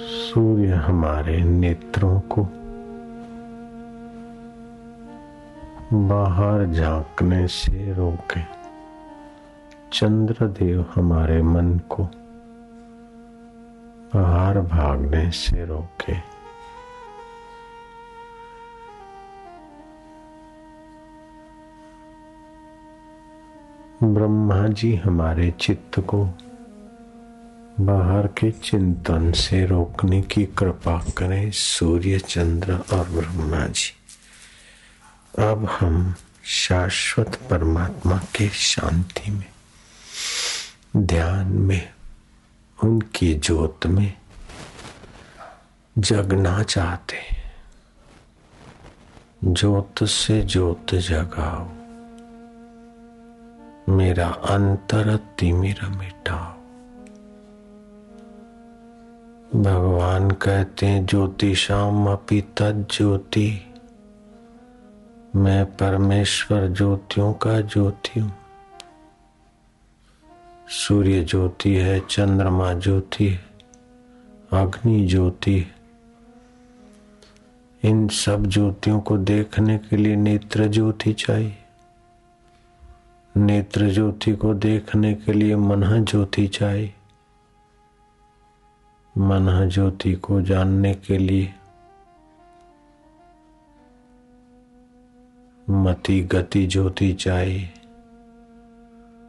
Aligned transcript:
सूर्य 0.00 0.72
हमारे 0.72 1.44
नेत्रों 1.44 2.20
को 2.20 2.42
बाहर 5.92 6.66
झांकने 6.66 7.46
से 7.46 7.92
रोके। 7.92 8.40
चंद्रदेव 9.92 10.86
हमारे 10.94 11.42
मन 11.42 11.78
को 11.78 12.04
बाहर 14.14 14.60
भागने 14.60 15.30
से 15.30 15.64
रोके। 15.64 16.30
ब्रह्मा 24.02 24.68
जी 24.68 24.96
हमारे 24.96 25.50
चित्त 25.50 26.00
को 26.00 26.28
बाहर 27.80 28.26
के 28.26 28.50
चिंतन 28.50 29.32
से 29.32 29.66
रोकने 29.66 30.22
की 30.22 30.44
कृपा 30.44 31.04
करें 31.18 31.50
सूर्य, 31.50 32.18
चंद्र 32.18 32.72
और 32.72 33.08
ब्रह्मा 33.08 33.66
जी। 33.66 33.96
अब 35.42 35.64
हम 35.64 36.14
शाश्वत 36.44 37.40
परमात्मा 37.50 38.18
के 38.18 38.48
शांति 38.48 39.30
में, 39.30 39.52
ध्यान 40.96 41.46
में, 41.46 41.92
उनकी 42.84 43.34
ज्योत 43.34 43.86
में 43.86 44.12
जगना 45.98 46.62
चाहते 46.62 47.16
ज्योत 49.44 50.04
से 50.04 50.42
ज्योत 50.42 50.94
जगाओ। 50.94 51.68
मेरा 53.96 54.28
अंतर 54.28 55.16
तिमिर 55.16 55.86
मिटाओ। 55.86 56.59
भगवान 59.56 60.30
कहते 60.30 60.86
हैं 60.86 61.06
ज्योतिषाम 61.06 62.06
अपी 62.06 62.44
ज्योति। 62.58 63.74
मैं 65.36 65.76
परमेश्वर 65.76 66.68
ज्योतियों 66.68 67.32
का 67.32 67.60
ज्योति 67.60 68.20
हूँ। 68.20 68.32
सूर्य 70.68 71.24
ज्योति 71.24 71.74
है, 71.74 72.00
चंद्रमा 72.00 72.72
ज्योति 72.72 73.28
है, 73.28 73.44
अग्नि 74.52 75.06
ज्योति 75.06 75.58
है। 75.58 75.74
इन 77.90 78.08
सब 78.08 78.46
ज्योतियों 78.46 79.00
को 79.00 79.18
देखने 79.18 79.78
के 79.78 79.96
लिए 79.96 80.16
नेत्र 80.16 80.66
ज्योति 80.66 81.12
चाहिए। 81.12 81.58
नेत्र 83.36 83.90
ज्योति 83.90 84.32
को 84.32 84.54
देखने 84.54 85.14
के 85.14 85.32
लिए 85.32 85.56
मन 85.56 86.04
ज्योति 86.04 86.48
चाहिए। 86.48 86.94
मन 89.18 89.68
ज्योति 89.68 90.14
को 90.14 90.42
जानने 90.42 90.94
के 90.94 91.18
लिए 91.18 91.54
मति 95.70 96.20
गति 96.20 96.66
ज्योति 96.66 97.12
चाहिए। 97.12 97.74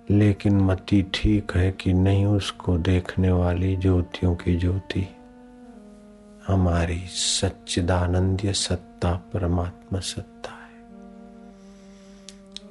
लेकिन 0.09 0.57
मति 0.57 1.11
ठीक 1.13 1.51
है 1.55 1.71
कि 1.71 1.93
नहीं 1.93 2.25
उसको 2.25 2.77
देखने 2.77 3.31
वाली 3.31 3.75
ज्योतियों 3.75 4.35
की 4.35 4.57
ज्योति। 4.57 5.15
हमारी 6.47 7.03
सच्चिदानंद 7.07 8.51
सत्ता 8.51 9.13
परमात्मा 9.33 9.99
सत्ता 9.99 10.51
है। 10.51 10.61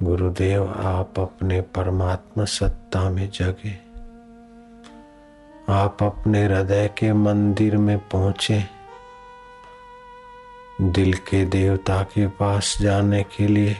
गुरुदेव, 0.03 0.69
आप 0.69 1.19
अपने 1.19 1.61
परमात्मा 1.61 2.45
सत्ता 2.45 3.11
में 3.11 3.31
जगे। 3.31 3.90
आप 5.71 6.03
अपने 6.03 6.45
हृदय 6.45 6.89
के 6.99 7.13
मंदिर 7.13 7.77
में 7.77 7.99
पहुँचे। 7.99 8.65
दिल 10.81 11.15
के 11.15 11.45
देवता 11.45 12.03
के 12.03 12.27
पास 12.27 12.79
जाने 12.81 13.23
के 13.23 13.47
लिए 13.47 13.77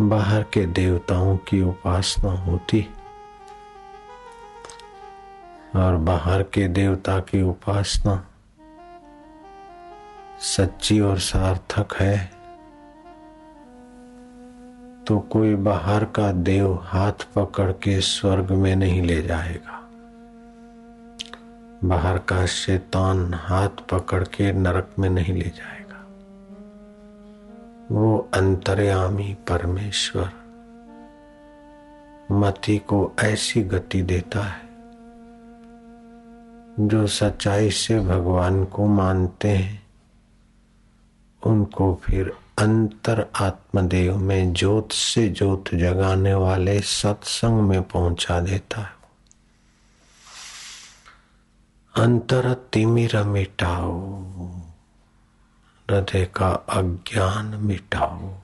बाहर 0.00 0.42
के 0.42 0.66
देवताओं 0.66 1.36
की 1.36 1.62
उपासना 1.62 2.32
होती। 2.32 2.88
और 5.76 5.96
बाहर 5.96 6.42
के 6.42 6.68
देवता 6.68 7.18
की 7.18 7.42
उपासना 7.42 8.26
सच्ची 10.40 11.00
और 11.00 11.18
सार्थक 11.18 11.94
है। 11.94 12.30
तो 15.04 15.18
कोई 15.18 15.54
बाहर 15.54 16.04
का 16.04 16.32
देव 16.32 16.78
हाथ 16.82 17.28
पकड़ 17.34 17.72
के 17.72 18.00
स्वर्ग 18.00 18.50
में 18.50 18.76
नहीं 18.76 19.02
ले 19.02 19.22
जाएगा। 19.22 19.85
बाहर 21.88 22.18
का 22.18 22.46
शैतान 22.46 23.34
हाथ 23.34 23.68
पकड़ 23.68 24.24
के 24.24 24.52
नरक 24.52 24.90
में 24.98 25.10
नहीं 25.10 25.34
ले 25.34 25.48
जाएगा। 25.48 26.06
वो 27.92 28.30
अंतर्यामी 28.34 29.36
परमेश्वर 29.48 30.30
मति 32.32 32.78
को 32.78 33.12
ऐसी 33.20 33.62
गति 33.62 34.02
देता 34.02 34.42
है, 34.42 34.66
जो 36.80 37.06
सच्चाई 37.06 37.70
से 37.70 38.00
भगवान 38.00 38.64
को 38.64 38.86
मानते 38.86 39.48
हैं। 39.48 39.86
उनको 41.46 42.00
फिर 42.04 42.32
अंतर 42.58 43.26
आत्मदेव 43.40 44.16
में 44.16 44.52
ज्योत 44.52 44.92
से 44.92 45.28
ज्योत 45.28 45.64
जगाने 45.74 46.34
वाले 46.34 46.80
सत्संग 46.80 47.60
में 47.60 47.82
पहुँचा 47.82 48.40
देता 48.40 48.80
है। 48.80 48.95
अंतर 51.96 52.54
तिमिर 52.54 53.22
मिटाओ, 53.22 54.22
हृदय 55.90 56.24
का 56.24 56.50
अज्ञान 56.50 57.46
मिटाओ। 57.46 58.34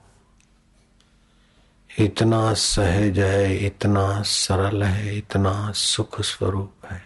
इतना 1.99 2.55
सहज 2.55 3.19
है, 3.19 3.57
इतना 3.57 4.23
सरल 4.23 4.83
है, 4.83 5.19
इतना 5.19 5.73
सुख 5.73 6.21
स्वरूप 6.21 6.73
है। 6.91 7.03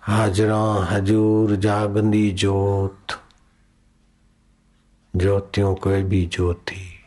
हाजरा 0.00 0.84
हजूर 0.84 1.56
जागंदी 1.56 2.30
जोत 2.30 3.20
ज्योतियों 5.16 5.74
को 5.74 5.90
भी 5.90 6.26
ज्योति। 6.26 6.97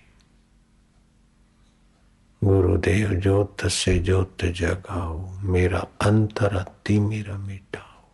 गुरुदेव, 2.43 3.13
ज्योत 3.13 3.65
से 3.65 3.99
ज्योत 3.99 4.45
जगाओ, 4.45 5.29
मेरा 5.29 5.79
अंतर 5.79 6.57
अति 6.57 6.99
मेरा 6.99 7.37
मिटाओ। 7.37 8.07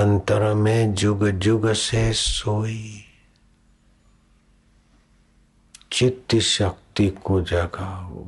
अंतर 0.00 0.54
में 0.54 0.94
जुग 0.94 1.28
जुग 1.28 1.72
से 1.72 2.12
सोई। 2.12 3.04
चित्त 5.92 6.36
शक्ति 6.36 7.08
को 7.08 7.40
जगाओ। 7.40 8.26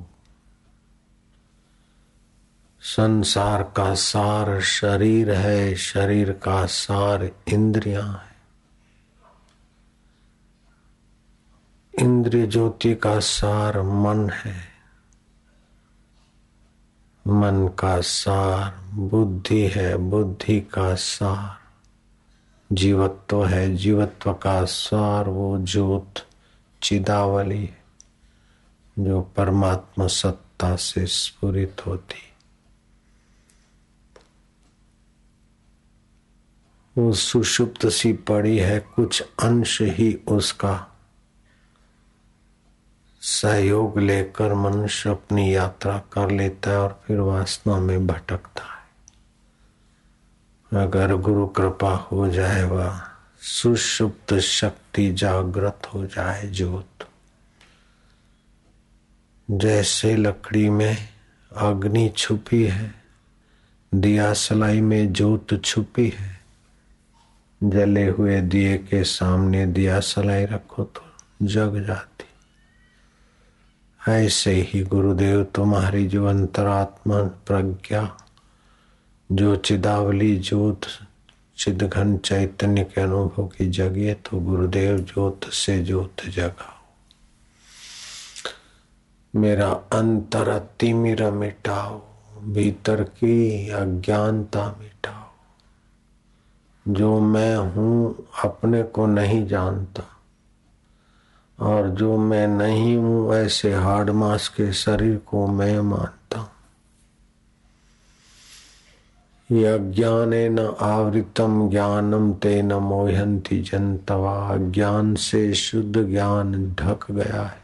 संसार 2.81 3.63
का 3.63 3.95
सार 3.95 4.61
शरीर 4.61 5.33
है, 5.33 5.75
शरीर 5.75 6.33
का 6.33 6.67
सार 6.67 7.31
इंद्रियाँ 7.49 8.25
है। 8.25 8.30
इंद्रिय 11.99 12.47
ज्योति 12.47 12.95
का 12.95 13.21
सार 13.21 13.83
मन 13.83 14.31
है। 14.31 14.71
मन 17.27 17.69
का 17.79 18.01
सार, 18.01 18.95
बुद्धि 18.95 19.69
है, 19.69 19.97
बुद्धि 19.97 20.61
का 20.61 20.95
सार। 20.95 21.61
जीवत्व 22.75 23.47
है, 23.47 23.77
जीवत्व 23.77 24.33
का 24.33 24.65
सार 24.65 25.29
वो 25.29 25.59
ज्योत 25.59 26.15
चिदावली 26.83 27.65
है, 27.65 27.85
जो 28.99 29.21
परमात्मा 29.21 30.07
सत्ता 30.07 30.77
से 30.77 31.07
स्फुरित 31.07 31.87
होती। 31.87 32.33
वो 36.99 37.13
सुषुप्त 37.13 37.87
सी 37.87 38.13
पड़ी 38.13 38.59
है, 38.59 38.81
कुछ 38.81 39.23
अंश 39.43 39.83
ही 39.83 40.15
उसका। 40.29 40.90
सहयोग 43.21 43.99
लेकर 43.99 44.55
मनुष्य 44.55 45.11
अपनी 45.11 45.55
यात्रा 45.55 46.03
कर 46.13 46.31
लेता 46.31 46.71
है 46.71 46.79
और 46.79 47.03
फिर 47.07 47.19
वासना 47.21 47.77
में 47.81 48.07
भटकता 48.07 48.63
है। 48.63 48.81
अगर 50.87 51.15
गुरु 51.17 51.47
कृपा 51.47 51.95
हो 51.95 52.29
जाए 52.29 52.63
वह 52.63 53.01
सुषुप्त 53.43 54.35
शक्ति 54.35 55.13
जागृत 55.13 55.89
हो 55.95 56.07
जाए 56.07 56.49
ज्योत। 56.49 56.87
जैसे 59.51 60.17
लकड़ी 60.17 60.69
में 60.71 61.09
अग्नि 61.57 62.13
छुपी 62.17 62.65
है, 62.65 62.95
दिया 63.95 64.33
सलाई 64.33 64.81
में 64.81 65.13
ज्योत 65.13 65.65
छुपी 65.65 66.09
है, 66.09 66.41
जले 67.65 68.09
हुए 68.09 68.41
दिए 68.41 68.79
के 68.79 69.05
सामने 69.05 69.67
दिया 69.67 70.01
सलाई 70.01 70.45
रखो 70.47 70.85
तो 70.85 71.03
जग 71.43 71.85
जाती। 71.87 72.25
ऐसे 74.09 74.55
ही 74.55 74.83
गुरुदेव 74.83 75.45
तुम्हारी 75.45 76.07
जो 76.07 76.27
अंतरात्मा 76.27 77.23
प्रज्ञा, 77.23 78.17
जो 79.33 79.57
चिदावली 79.57 80.37
ज्योत, 80.37 80.81
चिदघन 81.59 82.17
चैतन्य 82.19 82.85
के 82.85 83.01
अनुभव 83.01 83.47
की 83.47 83.71
जगिए 83.71 84.15
तो 84.15 84.41
गुरुदेव 84.41 84.99
ज्योत 84.99 85.41
से 85.45 85.85
ज्योत 85.85 86.27
जगाओ। 86.29 86.81
मेरा 89.41 89.71
अंतर 89.71 90.59
तिमिर 90.59 91.31
मिटाओ, 91.31 92.03
भीतर 92.45 93.03
की 93.03 93.69
अज्ञानता 93.69 94.77
मिटाओ। 94.81 95.31
जो 96.89 97.21
मैं 97.21 97.57
हूँ 97.57 98.29
अपने 98.45 98.83
को 98.83 99.07
नहीं 99.07 99.47
जानता 99.47 100.20
और 101.61 101.89
जो 101.91 102.17
मैं 102.19 102.47
नहीं 102.49 102.97
हूँ, 102.97 103.35
ऐसे 103.35 103.73
हार्ड 103.75 104.11
मास 104.13 104.49
के 104.49 104.73
शरीर 104.75 105.17
को 105.27 105.47
मैं 105.49 105.81
मानता 105.81 106.39
हूँ। 106.39 106.49
अज्ञान 109.51 110.35
न 110.51 110.75
आवृतम 110.83 111.69
ज्ञानम 111.71 112.33
ते 112.35 112.61
न 112.63 112.73
मोहंती 112.73 113.61
जनतवा। 113.63 114.57
ज्ञान 114.57 115.15
से 115.21 115.53
शुद्ध 115.55 116.03
ज्ञान 116.03 116.53
ढक 116.75 117.11
गया 117.11 117.43
है, 117.43 117.59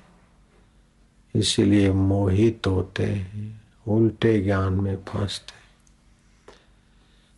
इसलिए 1.35 1.93
मोहित 1.93 2.67
होते 2.67 3.05
हैं, 3.05 3.61
उल्टे 3.87 4.39
ज्ञान 4.43 4.73
में 4.75 4.97
फंसते 5.09 5.55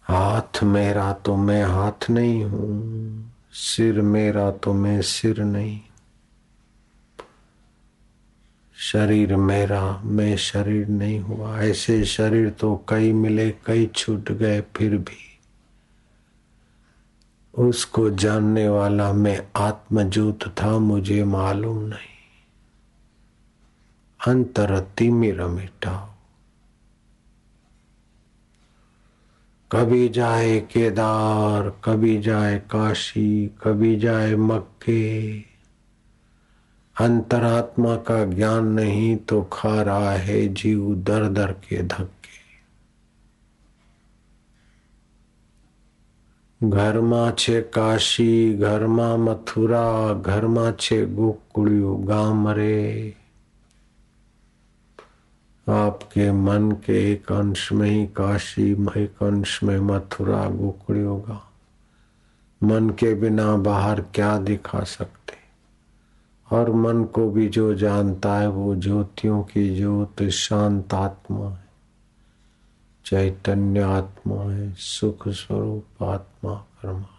हाथ 0.04 0.62
मेरा 0.64 1.12
तो 1.25 1.37
मैं 1.37 1.62
हाथ 1.64 2.11
नहीं 2.11 2.44
हूँ, 2.44 3.32
सिर 3.52 4.00
मेरा 4.02 4.50
तो 4.52 4.72
मैं 4.75 5.00
सिर 5.02 5.40
नहीं 5.40 5.78
शरीर 8.78 9.36
मेरा, 9.36 10.00
मैं 10.04 10.36
शरीर 10.36 10.88
नहीं 10.88 11.20
हुआ। 11.20 11.60
ऐसे 11.60 12.04
शरीर 12.04 12.50
तो 12.50 12.84
कई 12.88 13.12
मिले, 13.12 13.50
कई 13.50 13.86
छूट 13.86 14.32
गए, 14.32 14.60
फिर 14.76 14.96
भी। 14.96 15.40
उसको 17.54 18.10
जानने 18.10 18.69
वाला 18.69 19.12
मैं 19.12 19.48
आत्मजूत 19.56 20.54
था, 20.62 20.78
मुझे 20.78 21.25
मालूम 21.25 21.78
नहीं। 21.78 22.19
अंतर 24.26 24.80
तिमिर 24.80 25.42
मिटाओ 25.42 26.08
कभी 29.72 30.08
जाए 30.08 30.60
केदार, 30.60 31.80
कभी 31.84 32.20
जाए 32.20 32.58
काशी, 32.58 33.46
कभी 33.46 33.96
जाए 33.96 34.34
मक्के। 34.34 35.38
अंतरात्मा 37.00 37.96
का 37.96 38.24
ज्ञान 38.24 38.66
नहीं 38.66 39.16
तो 39.16 39.42
खा 39.42 39.82
रहा 39.82 40.12
है 40.12 40.48
जीव 40.48 40.94
दर 40.94 41.28
दर 41.28 41.52
के 41.52 41.82
धक्के। 41.82 42.18
घर 46.68 47.34
छे 47.38 47.60
काशी 47.60 48.54
घर 48.54 48.86
घर 50.22 50.46
मा 50.46 50.70
छे 50.70 51.06
गोकुड़ियो 51.06 51.96
गाम 51.96 52.48
रे 52.48 53.14
आपके 55.68 56.32
मन 56.32 56.70
के 56.72 57.12
एक 57.12 57.32
अंश 57.32 57.72
में 57.72 57.90
ही 57.90 58.06
काशी, 58.06 58.72
एक 59.02 59.22
अंश 59.22 59.62
में 59.62 59.78
मथुरा 59.78 60.48
गोकुड़ी 60.50 61.00
होगा 61.00 61.50
मन 62.62 62.90
के 62.90 63.14
बिना 63.14 63.56
बाहर 63.56 64.00
क्या 64.00 64.38
दिखा 64.38 64.80
सकते? 64.80 65.17
और 66.50 66.72
मन 66.72 67.04
को 67.04 67.30
भी 67.30 67.48
जो 67.48 67.74
जानता 67.74 68.38
है, 68.38 68.48
वो 68.48 68.76
ज्योतियों 68.76 69.42
की 69.42 69.76
ज्योत 69.76 70.22
शांत 70.22 70.94
आत्मा 70.94 71.50
है। 71.50 71.68
चैतन्य 73.04 73.80
आत्मा 73.80 74.52
है, 74.52 74.74
सुख 74.74 75.28
स्वरूप 75.28 76.02
आत्मा, 76.02 76.54
परमात्मा। 76.54 77.14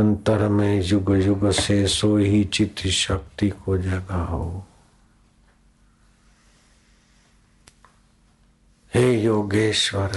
अंतर 0.00 0.48
में 0.48 0.82
युग 0.82 1.16
युग 1.16 1.50
से 1.50 1.86
सो 1.86 2.16
ही 2.16 2.44
चित 2.44 2.78
शक्ति 2.78 3.50
को 3.50 3.78
जगाओ। 3.78 4.62
हे 8.94 9.22
योगेश्वर 9.22 10.10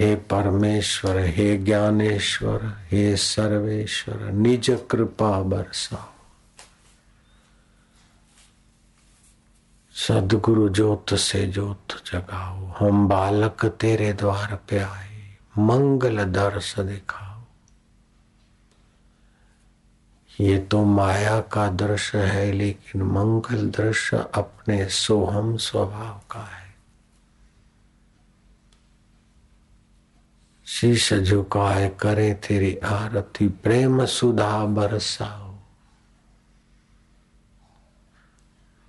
हे 0.00 0.14
परमेश्वर, 0.16 1.18
हे 1.18 1.56
ज्ञानेश्वर, 1.56 2.78
हे 2.90 3.16
सर्वेश्वर, 3.16 4.16
निज 4.32 4.78
कृपा 4.90 5.42
बरसाओ 5.42 6.08
सदगुरु 9.94 10.68
ज्योत 10.68 11.14
से 11.14 11.46
ज्योत 11.46 11.94
जगाओ, 12.06 12.66
हम 12.78 13.08
बालक 13.08 13.66
तेरे 13.66 14.12
द्वार 14.12 14.58
पे 14.68 14.78
आए, 14.78 15.36
मंगल 15.58 16.24
दर्श 16.24 16.78
दिखाओ। 16.78 17.42
ये 20.40 20.58
तो 20.58 20.84
माया 20.84 21.40
का 21.40 21.68
दृश्य 21.70 22.18
है, 22.18 22.52
लेकिन 22.52 23.02
मंगल 23.02 23.70
दृश्य 23.70 24.24
अपने 24.34 24.88
सोहम 24.88 25.56
स्वभाव 25.56 26.20
का 26.30 26.40
है। 26.40 26.59
शीश 30.70 31.14
झुकाए 31.14 31.88
करे 31.88 32.34
तेरी 32.34 32.76
आरती, 32.76 33.48
प्रेम 33.48 34.04
सुधा 34.04 34.64
बरसाओ। 34.64 35.50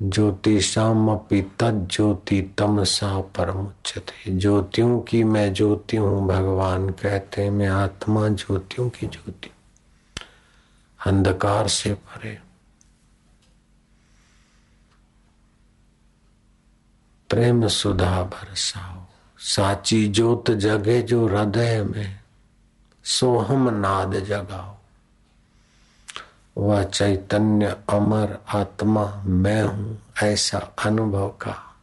ज्योतिषामपि 0.10 1.42
तज्ज्योति 1.60 2.56
तमसा 2.58 3.22
परमुच्यते 3.22 4.32
ज्योतियों 4.32 5.00
की 5.00 5.24
मैं 5.24 5.54
ज्योति 5.54 5.98
हूँ, 5.98 6.28
भगवान 6.28 6.90
कहते 6.90 7.50
मैं 7.50 7.68
आत्मा 7.68 8.30
ज्योतियों 8.30 8.90
की 8.90 9.08
ज्योति। 9.08 9.52
अंधकार 11.08 11.68
से 11.68 11.94
परे। 11.94 12.40
प्रेम 17.30 17.68
सुधा 17.68 18.24
बरसाओ। 18.24 19.01
साची 19.44 20.08
ज्योत 20.08 20.52
जगे 20.52 21.02
जो 21.02 21.28
हृदय 21.28 21.84
में 21.84 22.20
सोहम 23.04 23.70
नाद 23.70 24.16
जगाओ। 24.16 24.78
वह 26.58 26.84
चैतन्य 26.84 27.78
अमर 27.90 28.38
आत्मा, 28.54 29.24
मैं 29.26 29.64
हूँ 29.64 30.02
ऐसा 30.24 30.58
अनुभव 30.58 31.30
का 31.30 31.76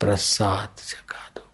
प्रसाद 0.00 0.68
जगा 0.78 1.30
दो। 1.36 1.48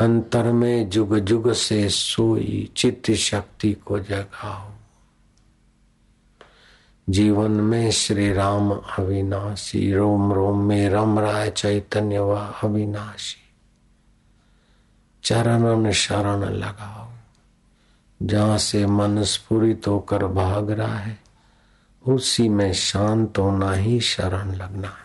अंतर 0.00 0.52
में 0.52 0.90
जुग 0.90 1.18
जुग 1.18 1.52
से 1.52 1.88
सोई 1.88 2.72
चित्त 2.76 3.10
शक्ति 3.10 3.72
को 3.72 3.98
जगाओ। 3.98 4.73
जीवन 7.08 7.50
में 7.50 7.90
श्री 7.90 8.32
राम 8.32 8.70
अविनाशी, 8.72 9.94
रोम 9.94 10.32
रोम 10.32 10.60
में 10.60 10.88
रम 10.88 11.18
राय 11.18 11.50
चैतन्य 11.50 12.18
व 12.18 12.34
अविनाशी। 12.64 13.40
चरण 15.24 15.92
शरण 15.92 16.44
लगाओ, 16.44 17.12
जहाँ 18.22 18.58
से 18.58 18.86
मन 18.86 19.22
स्फुरित 19.22 19.88
होकर 19.88 20.26
भाग 20.26 20.70
रहा 20.70 20.98
है, 20.98 21.18
उसी 22.08 22.48
में 22.48 22.72
शांत 22.72 23.38
होना 23.38 23.72
ही 23.72 24.00
शरण 24.00 24.54
लगना 24.54 24.88
है। 24.88 25.04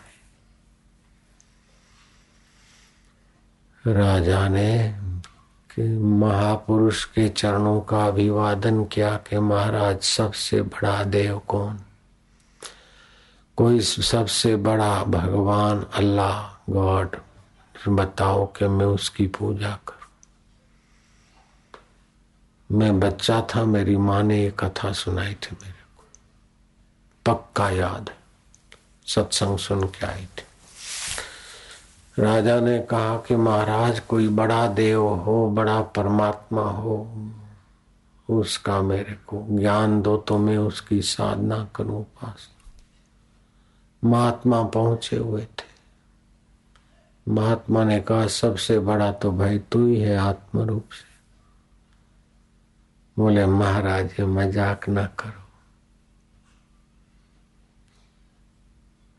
राजा 3.94 4.48
ने 4.48 4.98
महापुरुष 5.98 7.04
के 7.04 7.28
चरणों 7.28 7.80
का 7.80 8.06
अभिवादन 8.06 8.84
किया 8.84 9.16
कि 9.16 9.38
महाराज 9.38 10.00
सबसे 10.00 10.62
बड़ा 10.62 11.04
देव 11.04 11.42
कौन? 11.48 11.80
कोई 13.60 13.80
सबसे 13.80 14.56
बड़ा 14.56 15.04
भगवान 15.04 15.86
अल्लाह 15.94 16.72
गॉड 16.72 17.16
बताओ 17.88 18.46
कि 18.46 18.68
मैं 18.68 18.86
उसकी 18.86 19.26
पूजा 19.26 19.70
कर। 19.88 20.06
मैं 22.70 23.00
बच्चा 23.00 23.40
था, 23.40 23.64
मेरी 23.64 23.96
माँ 23.96 24.22
ने 24.22 24.42
ये 24.42 24.50
कथा 24.50 24.92
सुनाई 24.92 25.34
थी 25.34 25.56
मेरे 25.62 25.84
को। 25.96 26.04
पक्का 27.26 27.70
याद 27.70 28.10
सत्संग 29.06 29.58
सुन 29.58 29.82
के 29.86 30.06
आई 30.06 30.24
थी। 30.24 30.44
राजा 32.22 32.60
ने 32.60 32.78
कहा 32.78 33.16
कि 33.16 33.36
महाराज, 33.36 34.00
कोई 34.00 34.28
बड़ा 34.28 34.66
देव 34.66 35.02
हो, 35.02 35.50
बड़ा 35.50 35.80
परमात्मा 35.82 36.62
हो, 36.62 36.96
उसका 38.28 38.82
मेरे 38.82 39.14
को 39.26 39.46
ज्ञान 39.50 40.02
दो 40.02 40.16
तो 40.16 40.38
मैं 40.38 40.58
उसकी 40.58 41.02
साधना 41.02 41.68
करूँ 41.74 42.04
पास 42.04 42.49
महात्मा 44.04 44.62
पहुँचे 44.64 45.16
हुए 45.16 45.42
थे। 45.42 45.68
महात्मा 47.26 47.84
ने 47.84 48.00
कहा, 48.00 48.26
सबसे 48.26 48.78
बड़ा 48.78 49.10
तो 49.12 49.32
भाई 49.32 49.58
तू 49.58 49.86
ही 49.86 50.00
है 50.00 50.16
आत्म 50.16 50.60
रूप 50.60 50.90
से। 50.92 51.08
बोले, 53.16 53.46
महाराज, 53.46 54.14
ये 54.20 54.26
मज़ाक 54.26 54.88
ना 54.88 55.04
करो। 55.18 55.38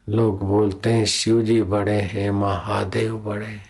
लोग 0.08 0.40
बोलते 0.40 0.94
हैं 0.94 1.06
शिव 1.06 1.42
जी 1.42 1.62
बड़े 1.62 2.00
हैं, 2.02 2.32
महादेव 2.32 3.18
बड़े 3.18 3.46
हैं। 3.46 3.70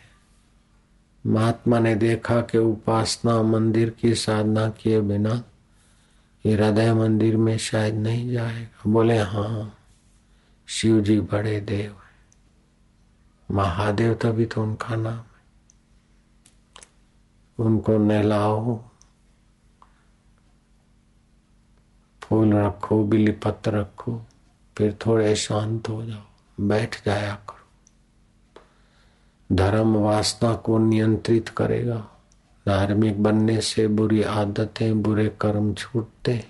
महात्मा 1.25 1.79
ने 1.79 1.95
देखा 1.95 2.41
कि 2.41 2.57
उपासना 2.57 3.41
मंदिर 3.41 3.89
की 3.89 4.13
साधना 4.15 4.69
किए 4.69 5.01
बिना 5.01 5.43
ये 6.45 6.53
हृदय 6.53 6.93
मंदिर 6.93 7.37
में 7.37 7.57
शायद 7.57 7.95
नहीं 7.95 8.31
जाएगा। 8.31 8.91
बोले 8.91 9.17
हाँ 9.17 9.77
शिव 10.71 11.01
जी 11.01 11.19
बड़े 11.19 11.59
देव 11.61 11.91
है। 11.91 13.55
महादेव 13.55 14.13
तभी 14.13 14.45
तो 14.45 14.63
उनका 14.63 14.95
नाम 14.95 15.13
है। 15.13 15.41
उनको 17.59 17.97
नहलाओ, 17.97 18.77
फूल 22.23 22.53
रखो 22.53 23.03
बिली 23.03 23.31
पत्र 23.31 23.71
रखो, 23.71 24.21
फिर 24.77 24.97
थोड़े 25.05 25.35
शांत 25.35 25.89
हो 25.89 26.05
जाओ, 26.05 26.25
बैठ 26.59 27.05
जाया 27.05 27.35
करो। 27.35 27.67
धर्म 29.55 29.95
वासना 29.95 30.53
को 30.55 30.77
नियंत्रित 30.77 31.49
करेगा। 31.49 32.07
धार्मिक 32.65 33.23
बनने 33.23 33.61
से 33.61 33.87
बुरी 33.87 34.23
आदतें, 34.23 35.01
बुरे 35.01 35.37
कर्म 35.41 35.73
छूटते 35.73 36.45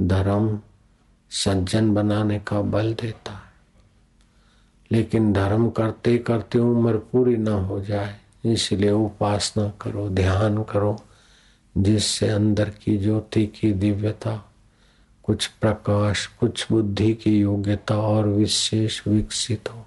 धर्म 0.00 0.60
सज्जन 1.34 1.94
बनाने 1.94 2.38
का 2.38 2.60
बल 2.60 2.94
देता 2.94 3.32
है। 3.32 3.54
लेकिन 4.92 5.32
धर्म 5.32 5.70
करते 5.70 6.18
करते 6.18 6.58
उम्र 6.58 6.96
पूरी 6.96 7.36
ना 7.36 7.54
हो 7.54 7.80
जाए, 7.80 8.20
इसलिए 8.44 8.90
उपासना 8.90 9.72
करो, 9.80 10.08
ध्यान 10.08 10.62
करो, 10.62 11.04
जिससे 11.78 12.28
अंदर 12.28 12.70
की 12.70 12.98
ज्योति 12.98 13.46
की 13.46 13.72
दिव्यता, 13.72 14.52
कुछ 15.22 15.46
प्रकाश, 15.46 16.26
कुछ 16.26 16.66
बुद्धि 16.72 17.14
की 17.14 17.38
योग्यता 17.38 17.96
और 17.96 18.26
विशेष 18.26 19.06
विकसित 19.08 19.70
हो। 19.70 19.86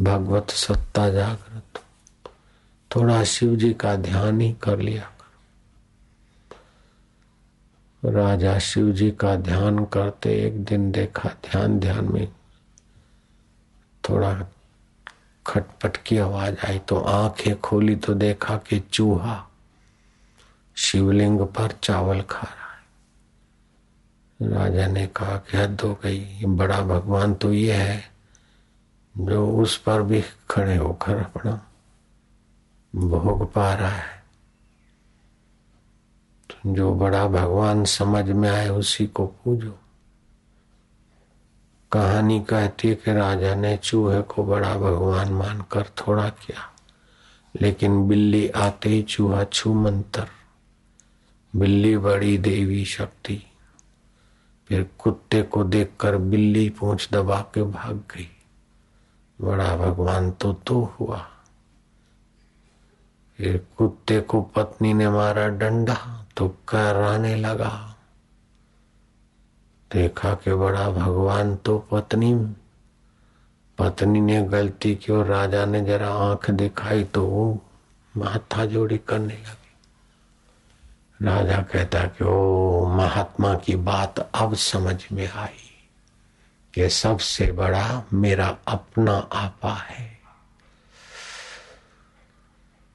भगवत 0.00 0.50
सत्ता 0.50 1.10
जागृत 1.10 1.82
थोड़ा 2.96 3.24
शिव 3.24 3.56
जी 3.56 3.74
का 3.74 3.96
ध्यान 3.96 4.40
ही 4.40 4.52
कर 4.62 4.78
लिया। 4.78 5.12
राजा 8.02 8.58
शिव 8.58 8.90
जी 8.92 9.10
का 9.10 9.34
ध्यान 9.36 9.84
करते 9.84 10.34
एक 10.46 10.64
दिन 10.64 10.90
देखा, 10.92 11.28
ध्यान 11.28 11.78
ध्यान 11.80 12.04
में 12.04 12.28
थोड़ा 14.04 14.46
खटपट 15.46 15.96
की 15.96 16.18
आवाज़ 16.18 16.56
आई 16.66 16.78
तो 16.78 16.98
आँखें 16.98 17.60
खोली 17.60 17.96
तो 17.96 18.14
देखा 18.14 18.56
कि 18.56 18.80
चूहा 18.80 19.48
शिवलिंग 20.76 21.40
पर 21.40 21.72
चावल 21.82 22.20
खा 22.20 22.46
रहा 22.46 22.72
है। 22.74 24.54
राजा 24.54 24.86
ने 24.86 25.06
कहा 25.06 25.36
कि 25.36 25.56
हद 25.56 25.80
हो 25.80 25.94
गई 25.94 26.44
बड़ा 26.44 26.80
भगवान 26.82 27.34
तो 27.34 27.52
ये 27.52 27.74
है 27.74 28.02
जो 29.18 29.46
उस 29.62 29.76
पर 29.78 30.02
भी 30.02 30.22
खड़े 30.50 30.76
होकर 30.76 31.16
अपना 31.16 31.60
भोग 32.96 33.52
पा 33.52 33.74
रहा 33.74 33.90
है। 33.90 34.17
जो 36.66 36.94
बड़ा 36.94 37.26
भगवान 37.28 37.84
समझ 37.84 38.24
में 38.24 38.50
आए, 38.50 38.68
उसी 38.68 39.06
को 39.06 39.26
पूजो। 39.26 39.78
कहानी 41.92 42.40
कहती 42.40 42.88
है 42.88 42.94
कि 42.94 43.12
राजा 43.12 43.54
ने 43.54 43.76
चूहे 43.76 44.22
को 44.22 44.44
बड़ा 44.44 44.74
भगवान 44.74 45.32
मानकर 45.32 45.82
थोड़ा 45.82 46.28
किया, 46.28 46.72
लेकिन 47.60 48.08
बिल्ली 48.08 48.48
आते 48.48 48.88
ही 48.88 49.02
चूहा 49.02 49.44
छू 49.44 49.74
मंत्र। 49.74 50.26
बिल्ली 51.56 51.98
बड़ी 51.98 52.38
देवी 52.38 52.84
शक्ति। 52.84 53.42
फिर 54.68 54.90
कुत्ते 54.98 55.42
को 55.42 55.64
देखकर 55.64 56.16
बिल्ली 56.16 56.70
पूंछ 56.70 57.08
दबा 57.12 57.40
के 57.40 57.62
भाग 57.62 57.96
गई। 57.96 58.28
बड़ा 59.40 59.76
भगवान 59.76 60.30
तो 60.30 60.52
तो 60.52 60.96
हुआ। 61.00 61.26
कुत्ते 63.40 64.20
को 64.20 64.40
पत्नी 64.42 64.94
ने 64.94 65.08
मारा 65.08 65.48
डंडा 65.48 66.26
तो 66.36 66.48
कराने 66.68 67.36
लगा। 67.36 67.96
देखा 69.92 70.34
कि 70.34 70.54
बड़ा 70.54 70.90
भगवान 70.90 71.56
तो 71.56 71.78
पत्नी 71.78 72.34
पत्नी 73.78 74.20
ने 74.20 74.42
गलती 74.42 74.94
की 74.94 75.12
और 75.12 75.26
राजा 75.26 75.64
ने 75.64 75.80
जरा 75.80 76.08
आँख 76.08 76.50
दिखाई 76.50 77.04
तो 77.04 77.26
वो 77.26 77.62
माथा 78.16 78.64
जोड़ी 78.64 78.98
करने 78.98 79.34
लगी। 79.34 81.26
राजा 81.26 81.62
कहता 81.62 82.04
कि 82.04 82.24
ओ 82.24 82.86
महात्मा 82.86 83.54
की 83.54 83.76
बात 83.76 84.18
अब 84.34 84.54
समझ 84.54 85.06
में 85.12 85.28
आई 85.28 85.64
कि 86.74 86.88
सबसे 86.88 87.52
बड़ा 87.52 88.02
मेरा 88.12 88.56
अपना 88.68 89.16
आपा 89.18 89.74
है। 89.74 90.17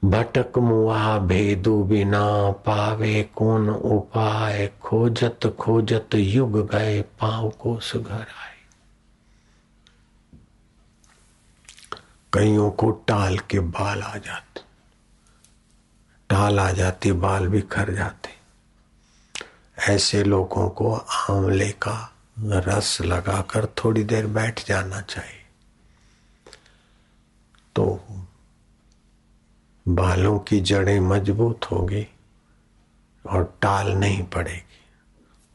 भटक 0.04 0.58
मुआ 0.58 1.18
भेदु 1.18 1.84
बिना 1.84 2.50
पावे 2.50 3.30
कौन 3.36 3.70
उपाय? 3.70 4.66
खोजत 4.82 5.56
खोजत 5.60 6.08
युग 6.14 6.72
गए 6.72 7.02
पाव 7.02 7.50
को 7.50 7.80
सुघर 7.80 8.20
आए 8.20 8.54
कईयों 12.32 12.70
को 12.70 12.90
टाल 12.90 13.38
के 13.38 13.60
बाल 13.60 14.02
आ 14.02 14.16
जाते। 14.16 14.60
टाल 16.30 16.60
आ 16.60 16.70
जाती, 16.70 17.12
बाल 17.12 17.48
बिखर 17.48 17.94
जाते। 17.94 18.30
ऐसे 19.94 20.24
लोगों 20.24 20.70
को 20.70 20.94
आंवले 20.94 21.70
का 21.70 22.12
रस 22.38 23.00
लगाकर 23.00 23.66
थोड़ी 23.66 24.04
देर 24.04 24.26
बैठ 24.26 24.66
जाना 24.66 25.00
चाहिए। 25.00 25.44
तो 27.76 28.04
बालों 29.88 30.38
की 30.38 30.60
जड़ें 30.60 31.00
मज़बूत 31.00 31.60
होगी 31.70 32.06
और 33.26 33.58
टाल 33.62 33.92
नहीं 33.92 34.22
पड़ेगी। 34.22 34.80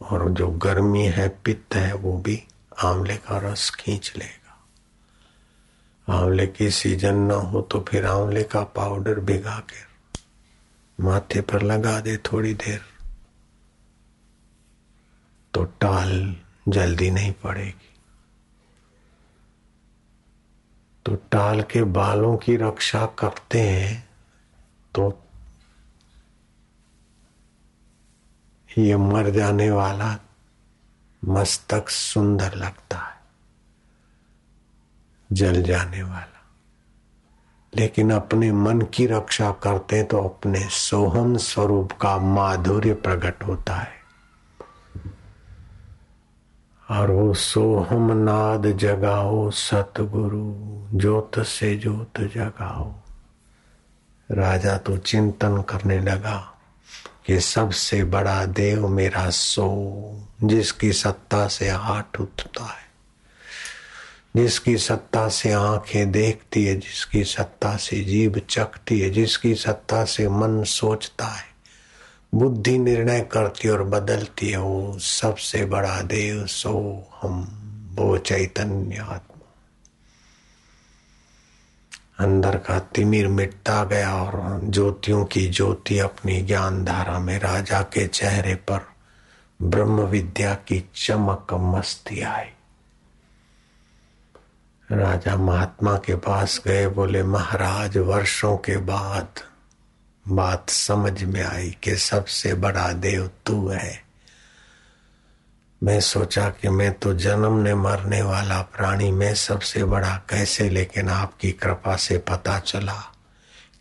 और 0.02 0.30
जो 0.30 0.48
गर्मी 0.48 1.06
है, 1.06 1.30
पित्त 1.30 1.76
है, 1.76 1.94
वो 1.94 2.18
भी 2.18 2.44
आंवले 2.84 3.18
का 3.18 3.38
रस 3.38 3.70
खींच 3.70 4.14
लेगा। 4.18 4.40
आंवले 6.14 6.48
की 6.48 6.70
सीज़न 6.70 7.16
ना 7.16 7.34
हो 7.34 7.62
तो 7.62 7.86
फिर 7.90 8.06
आंवले 8.06 8.44
का 8.44 8.64
पाउडर 8.64 9.20
भिगा 9.20 9.60
के 9.60 9.90
माथे 11.04 11.42
पर 11.42 11.62
लगा 11.62 12.00
दे 12.00 12.18
थोड़ी 12.18 12.54
देर। 12.54 12.82
तो 15.54 15.64
टाल 15.64 16.36
जल्दी 16.68 17.12
नहीं 17.12 17.32
पड़ेगी। 17.32 17.96
तो 21.06 21.16
टाल 21.16 21.62
के 21.62 21.84
बालों 21.84 22.38
की 22.38 22.56
रक्षा 22.56 23.06
करते 23.06 23.62
हैं। 23.62 24.09
तो 25.00 25.24
ये 28.78 28.98
मर 28.98 29.30
जाने 29.30 29.72
वाला 29.72 30.18
मस्तक 31.26 31.90
सुंदर 31.90 32.56
लगता 32.56 32.98
है, 32.98 33.22
जल 35.32 35.64
जाने 35.64 36.04
वाला। 36.04 36.48
लेकिन 37.76 38.12
अपने 38.14 38.52
मन 38.52 38.82
की 38.82 39.06
रक्षा 39.06 39.52
करते 39.52 40.04
तो 40.04 40.20
अपने 40.20 40.70
सोहम 40.70 41.38
स्वरूप 41.38 41.92
का 41.92 42.18
माधुर्य 42.18 42.94
प्रकट 42.94 43.44
होता 43.44 43.76
है। 43.76 44.00
और 46.92 47.12
वो 47.12 47.34
सोहम 47.34 48.12
नाद 48.12 48.68
जगाओ 48.68 49.50
सतगुरु, 49.50 50.54
ज्योत 50.98 51.40
से 51.40 51.76
ज्योत 51.78 52.22
जगाओ। 52.22 52.96
राजा 54.32 54.78
तो 54.78 54.98
चिंतन 54.98 55.62
करने 55.62 56.00
लगा 56.00 56.56
कि 57.26 57.40
सबसे 57.40 58.04
बड़ा 58.04 58.46
देव 58.46 58.88
मेरा 58.88 59.30
सो 59.30 59.68
जिसकी 60.44 60.94
सत्ता 60.94 61.48
से 61.48 61.70
हाथ 61.70 62.22
उठता 62.22 62.64
है, 62.64 62.90
जिसकी 64.36 64.78
सत्ता 64.78 65.28
से 65.30 65.52
आँखें 65.52 66.12
देखती 66.12 66.66
है, 66.66 66.76
जिसकी 66.76 67.24
सत्ता 67.24 67.76
से 67.78 68.04
जीव 68.04 68.42
चखती 68.50 69.00
है, 69.00 69.10
जिसकी 69.10 69.56
सत्ता 69.56 70.06
से 70.06 70.28
मन 70.30 70.64
सोचता 70.64 71.26
है, 71.26 71.46
बुद्धि 72.36 72.78
निर्णय 72.78 73.22
करती 73.22 73.70
और 73.70 73.84
बदलती 73.84 74.50
है, 74.50 74.58
वो 74.58 75.00
सबसे 75.00 75.66
बड़ा 75.66 76.02
देव 76.02 76.46
सो 76.46 77.04
हम 77.22 77.56
वो 78.00 78.18
चैतन्य 78.18 78.98
अंदर 82.20 82.58
का 82.58 82.80
तिमिर 82.80 83.28
मिटता 83.28 83.84
गया 83.84 84.16
और 84.16 84.62
ज्योतियों 84.64 85.26
की 85.26 85.50
ज्योति 85.50 86.00
अपनी 86.00 86.42
ज्ञान 86.42 86.86
धारा 86.86 87.20
में 87.20 87.40
राजा 87.40 87.82
के 87.82 88.08
चेहरे 88.08 88.56
पर 88.56 88.80
ब्रह्म 89.62 90.02
विद्या 90.02 90.54
की 90.54 90.90
चमक 90.96 91.48
मस्ती 91.54 92.22
आई। 92.22 92.46
राजा 94.92 95.36
महात्मा 95.36 95.98
के 95.98 96.16
पास 96.16 96.62
गए, 96.66 96.88
बोले, 96.88 97.24
महाराज, 97.24 97.98
वर्षों 97.98 98.58
के 98.58 98.78
बाद 98.78 99.28
बात 100.28 100.70
समझ 100.70 101.24
में 101.24 101.44
आई 101.44 101.78
कि 101.84 101.96
सबसे 101.96 102.54
बड़ा 102.54 102.94
देव 102.94 103.30
तू 103.46 103.68
है। 103.68 104.09
मैं 105.84 106.00
सोचा 106.00 106.50
कि 106.50 106.70
मैं 106.70 106.94
तो 106.94 107.14
जन्म 107.14 107.58
ने 107.58 107.76
मरने 107.76 108.22
वाला 108.22 108.62
प्राणी 108.62 109.12
मैं 109.12 109.36
सबसे 109.36 109.84
बड़ा 109.84 110.16
कैसे, 110.30 110.70
लेकिन 110.70 111.10
आपकी 111.10 111.52
कृपा 111.52 111.96
से 111.96 112.18
पता 112.18 112.60
चला 112.60 113.14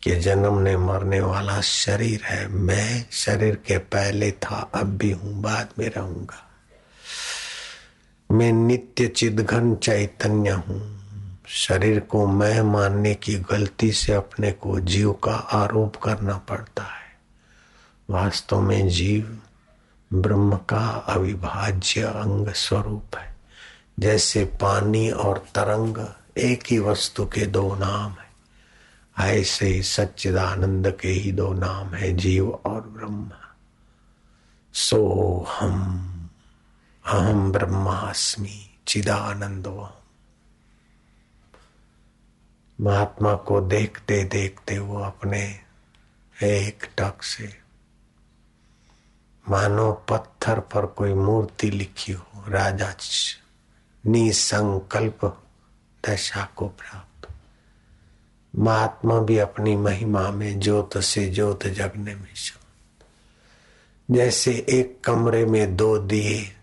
कि 0.03 0.17
जन्म 0.17 0.59
ने 0.59 0.77
मरने 0.77 1.21
वाला 1.21 1.61
शरीर 1.61 2.23
है। 2.25 2.49
मैं 2.49 3.07
शरीर 3.11 3.55
के 3.67 3.79
पहले 3.79 4.31
था, 4.31 4.71
अब 4.75 4.87
भी 4.87 5.11
हूँ, 5.13 5.43
बाद 5.43 5.69
में 5.79 5.89
रहूँगा। 5.89 6.45
मैं 8.33 8.53
नित्य 8.53 9.07
चिदघन 9.07 9.75
चैतन्य 9.75 10.51
हूँ। 10.51 10.99
शरीर 11.49 12.01
को 12.01 12.27
मैं 12.27 12.63
मानने 12.63 13.15
की 13.15 13.35
गलती 13.35 13.93
से 13.93 14.13
अपने 14.13 14.53
को 14.53 14.81
जीव 14.81 15.13
का 15.13 15.35
आरोप 15.35 15.97
करना 15.97 16.37
पड़ता 16.39 16.83
है। 16.83 17.09
वास्तव 18.11 18.61
में 18.61 18.89
जीव 18.89 19.39
ब्रह्म 20.13 20.57
का 20.57 20.89
अविभाज्य 20.91 22.03
अंग 22.03 22.49
स्वरूप 22.49 23.17
है। 23.17 23.37
जैसे 24.01 24.45
पानी 24.45 25.11
और 25.11 25.39
तरंग 25.39 26.15
एक 26.39 26.65
ही 26.71 26.79
वस्तु 26.79 27.27
के 27.27 27.47
दो 27.47 27.75
नाम 27.75 28.13
है। 28.13 28.29
ऐसे 29.41 29.67
ही 29.67 29.83
सच्चिदानंद 29.83 30.99
के 31.01 31.09
ही 31.09 31.33
दो 31.33 31.53
नाम 31.53 31.95
है, 31.95 32.13
जीव 32.17 32.51
और 32.51 32.81
ब्रह्म। 32.81 33.31
सो 34.73 35.09
हम 35.49 36.05
अहम 37.07 37.53
ब्रह्मास्मि 37.53 38.71
चिदानंदो। 38.87 39.95
महात्मा 42.81 43.35
को 43.35 43.61
देखते 43.61 44.25
देखते 44.25 44.79
वो 44.79 44.99
अपने 44.99 45.61
एक 46.43 46.89
टक 46.99 47.23
से 47.23 47.68
मानो 49.51 49.93
पत्थर 50.09 50.61
पर 50.61 50.87
कोई 50.87 51.13
मूर्ति 51.15 51.71
लिखी 51.71 52.13
हो, 52.13 52.45
राजा 52.49 52.95
निसंकल्प 54.07 55.25
दशा 56.09 56.49
को 56.57 56.69
प्राप्त 56.69 57.29
महात्मा 58.55 59.19
भी 59.19 59.39
अपनी 59.39 59.77
महिमा 59.77 60.31
में 60.31 60.61
ज्योत 60.61 60.99
से 60.99 61.29
ज्योत 61.31 61.67
जगने 61.67 62.15
में 62.15 62.35
शब्द 62.35 64.15
जैसे 64.17 64.67
एक 64.69 65.01
कमरे 65.05 65.45
में 65.47 65.77
दो 65.77 65.99
दिए, 65.99 66.55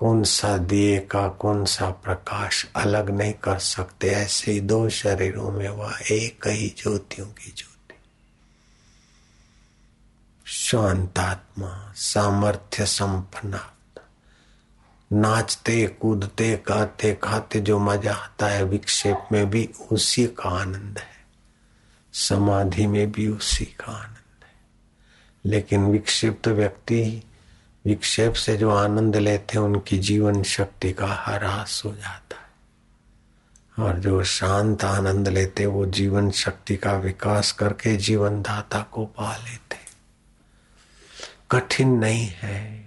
कौन 0.00 0.22
सा 0.22 0.56
दिए 0.56 0.98
का 1.00 1.28
कौन 1.28 1.64
सा 1.64 1.90
प्रकाश 1.90 2.66
अलग 2.76 3.10
नहीं 3.10 3.32
कर 3.32 3.58
सकते, 3.58 4.08
ऐसे 4.08 4.52
ही 4.52 4.60
दो 4.60 4.88
शरीरों 4.88 5.52
में 5.52 5.68
वह 5.68 5.98
एक 6.12 6.46
ही 6.46 6.74
ज्योतियों 6.78 7.26
की 7.26 7.52
ज्योति। 7.56 7.73
शांतात्मा, 10.64 11.92
सामर्थ्य 11.96 12.86
संपन्न 12.86 13.60
नाचते, 15.12 15.86
कूदते, 15.86 16.62
गाते, 16.68 17.18
खाते, 17.22 17.60
जो 17.60 17.78
मज़ा 17.78 18.14
आता 18.14 18.46
है, 18.46 18.64
विक्षेप 18.64 19.28
में 19.32 19.50
भी 19.50 19.70
उसी 19.92 20.26
का 20.26 20.48
आनंद 20.48 20.98
है। 20.98 21.26
समाधि 22.12 22.86
में 22.86 23.12
भी 23.12 23.28
उसी 23.28 23.64
का 23.64 23.92
आनंद 23.92 24.44
है। 24.44 24.54
लेकिन 25.44 25.84
विक्षिप्त 25.84 26.48
व्यक्ति, 26.48 27.22
विक्षेप 27.84 28.32
से 28.32 28.56
जो 28.56 28.70
आनंद 28.70 29.16
लेते 29.16 29.58
हैं, 29.58 29.64
उनकी 29.64 29.98
जीवन 29.98 30.42
शक्ति 30.42 30.92
का 30.92 31.06
ह्रास 31.06 31.82
हो 31.84 31.92
जाता 31.92 32.36
है। 32.36 32.44
और 33.86 33.98
जो 33.98 34.24
शांत 34.24 34.84
आनंद 34.84 35.28
लेते 35.28 35.66
वो 35.66 35.86
जीवन 35.86 36.30
शक्ति 36.30 36.76
का 36.76 36.92
विकास 36.92 37.52
करके 37.52 37.96
जीवन 37.96 38.42
दाता 38.42 38.80
को 38.80 39.06
पा 39.06 39.36
लेते 39.36 39.83
कठिन 41.54 41.88
नहीं 41.88 42.26
है। 42.26 42.84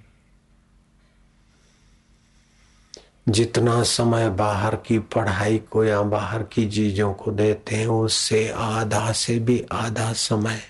जितना 3.30 3.84
समय 3.84 4.30
बाहर 4.30 4.76
की 4.76 5.00
पढ़ाई 5.00 5.58
को 5.58 5.84
या 5.84 6.02
बाहर 6.02 6.44
की 6.44 6.70
चीज़ों 6.72 7.14
को 7.14 7.32
देते 7.32 7.76
हैं, 7.76 7.88
उससे 7.88 8.50
आधा 8.50 9.12
से 9.12 9.40
भी 9.40 9.60
आधा 9.72 10.14
समय 10.14 10.62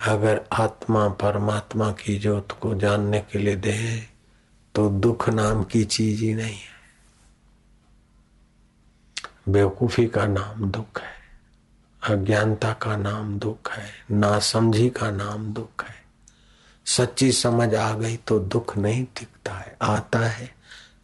अगर 0.00 0.40
आत्मा 0.52 1.08
परमात्मा 1.08 1.90
की 1.92 2.18
ज्योत 2.18 2.52
को 2.52 2.74
जानने 2.74 3.20
के 3.20 3.38
लिए 3.38 3.56
दे 3.56 4.02
तो 4.74 4.88
दुख 4.90 5.28
नाम 5.28 5.62
की 5.64 5.84
चीज़ 5.84 6.22
ही 6.22 6.34
नहीं 6.34 6.54
है। 6.54 6.76
बेवकूफ़ी 9.48 10.06
का 10.06 10.26
नाम 10.26 10.70
दुख 10.70 11.00
है, 11.00 11.14
अज्ञानता 12.02 12.72
का 12.72 12.96
नाम 12.96 13.38
दुख 13.38 13.72
है, 13.72 13.90
नासमझी 14.10 14.88
का 14.90 15.10
नाम 15.10 15.52
दुख 15.52 15.84
है। 15.84 15.97
सच्ची 16.88 17.32
समझ 17.32 17.74
आ 17.74 17.92
गई 17.92 18.16
तो 18.16 18.38
दुख 18.38 18.76
नहीं 18.78 19.04
दिखता 19.04 19.54
है, 19.54 19.76
आता 19.82 20.18
है, 20.18 20.54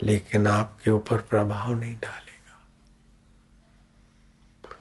लेकिन 0.02 0.46
आपके 0.46 0.90
ऊपर 0.90 1.16
प्रभाव 1.20 1.74
नहीं 1.74 1.94
डालेगा। 1.94 2.58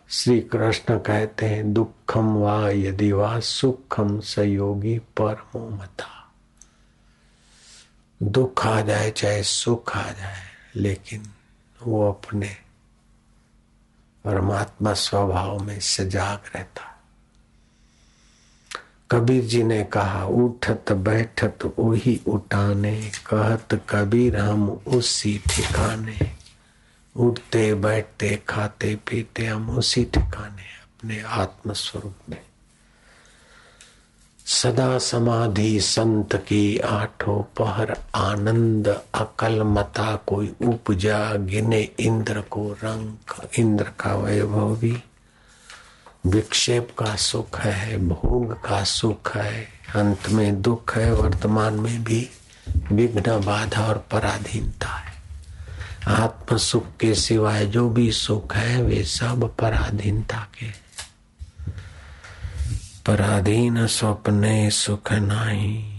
श्री 0.09 0.39
कृष्ण 0.41 0.97
कहते 0.99 1.45
हैं 1.45 1.73
दुखम 1.73 2.33
वा 2.35 2.69
यदि 2.69 3.11
वा 3.11 3.39
सुखम 3.39 4.19
सयोगी 4.19 4.97
परमो 4.99 5.69
मता। 5.69 6.31
दुख 8.21 8.65
आ 8.67 8.81
जाए, 8.81 9.11
चाहे 9.11 9.43
सुख 9.43 9.97
आ 9.97 10.11
जाए, 10.11 10.43
लेकिन 10.75 11.31
वो 11.83 12.09
अपने 12.11 12.55
परमात्मा 14.25 14.93
स्वभाव 14.93 15.59
में 15.59 15.79
सजाग 15.79 16.51
रहता 16.55 16.92
कबीर 19.13 19.43
जी 19.43 19.63
ने 19.63 19.83
कहा, 19.83 20.25
उठत 20.25 20.91
बैठत 20.91 21.73
वही 21.79 22.21
उठाने, 22.27 23.11
कहत 23.25 23.81
कबीर 23.89 24.37
हम 24.37 24.69
उसी 24.69 25.37
ठिकाने। 25.37 26.31
उठते, 27.15 27.73
बैठते, 27.73 28.41
खाते, 28.47 28.95
पीते 28.95 29.45
हम 29.45 29.69
उसी 29.69 30.05
ठिकाने, 30.05 30.63
अपने 30.63 31.21
आत्म 31.21 31.73
स्वरूप 31.73 32.13
में। 32.29 32.41
सदा 34.45 34.97
समाधि 34.97 35.79
संत 35.79 36.35
की 36.35 36.77
आठों 36.77 37.43
पहर, 37.43 37.95
आनंद 38.15 39.01
अकल 39.13 39.63
मता 39.63 40.15
कोई 40.27 40.53
उपजा, 40.61 41.35
गिने 41.35 41.89
इंद्र 41.99 42.41
को 42.41 42.71
रंग, 42.71 43.15
इंद्र 43.59 43.83
का 43.83 44.15
वैभव। 44.15 44.75
भी 44.75 45.03
विक्षेप 46.25 46.95
का 46.99 47.15
सुख 47.15 47.59
है, 47.59 47.97
भोग 47.97 48.63
का 48.65 48.83
सुख 48.83 49.37
है, 49.37 49.67
अंत 49.95 50.29
में 50.29 50.61
दुख 50.61 50.97
है, 50.97 51.13
वर्तमान 51.13 51.73
में 51.73 52.03
भी 52.03 52.29
विघ्न, 52.91 53.45
बाधा 53.45 53.85
और 53.85 54.07
पराधीनता 54.11 54.87
है। 54.87 55.13
आत्म 56.07 56.57
सुख 56.57 56.85
के 56.99 57.15
सिवाय 57.15 57.65
जो 57.65 57.89
भी 57.89 58.11
सुख 58.11 58.55
है, 58.55 58.81
वे 58.81 59.03
सब 59.03 59.55
पराधीनता 59.57 60.47
के 60.59 60.83
पराधीन 63.05 63.87
स्वप्ने 63.87 64.71
सुख 64.71 65.11
नाही। 65.11 65.89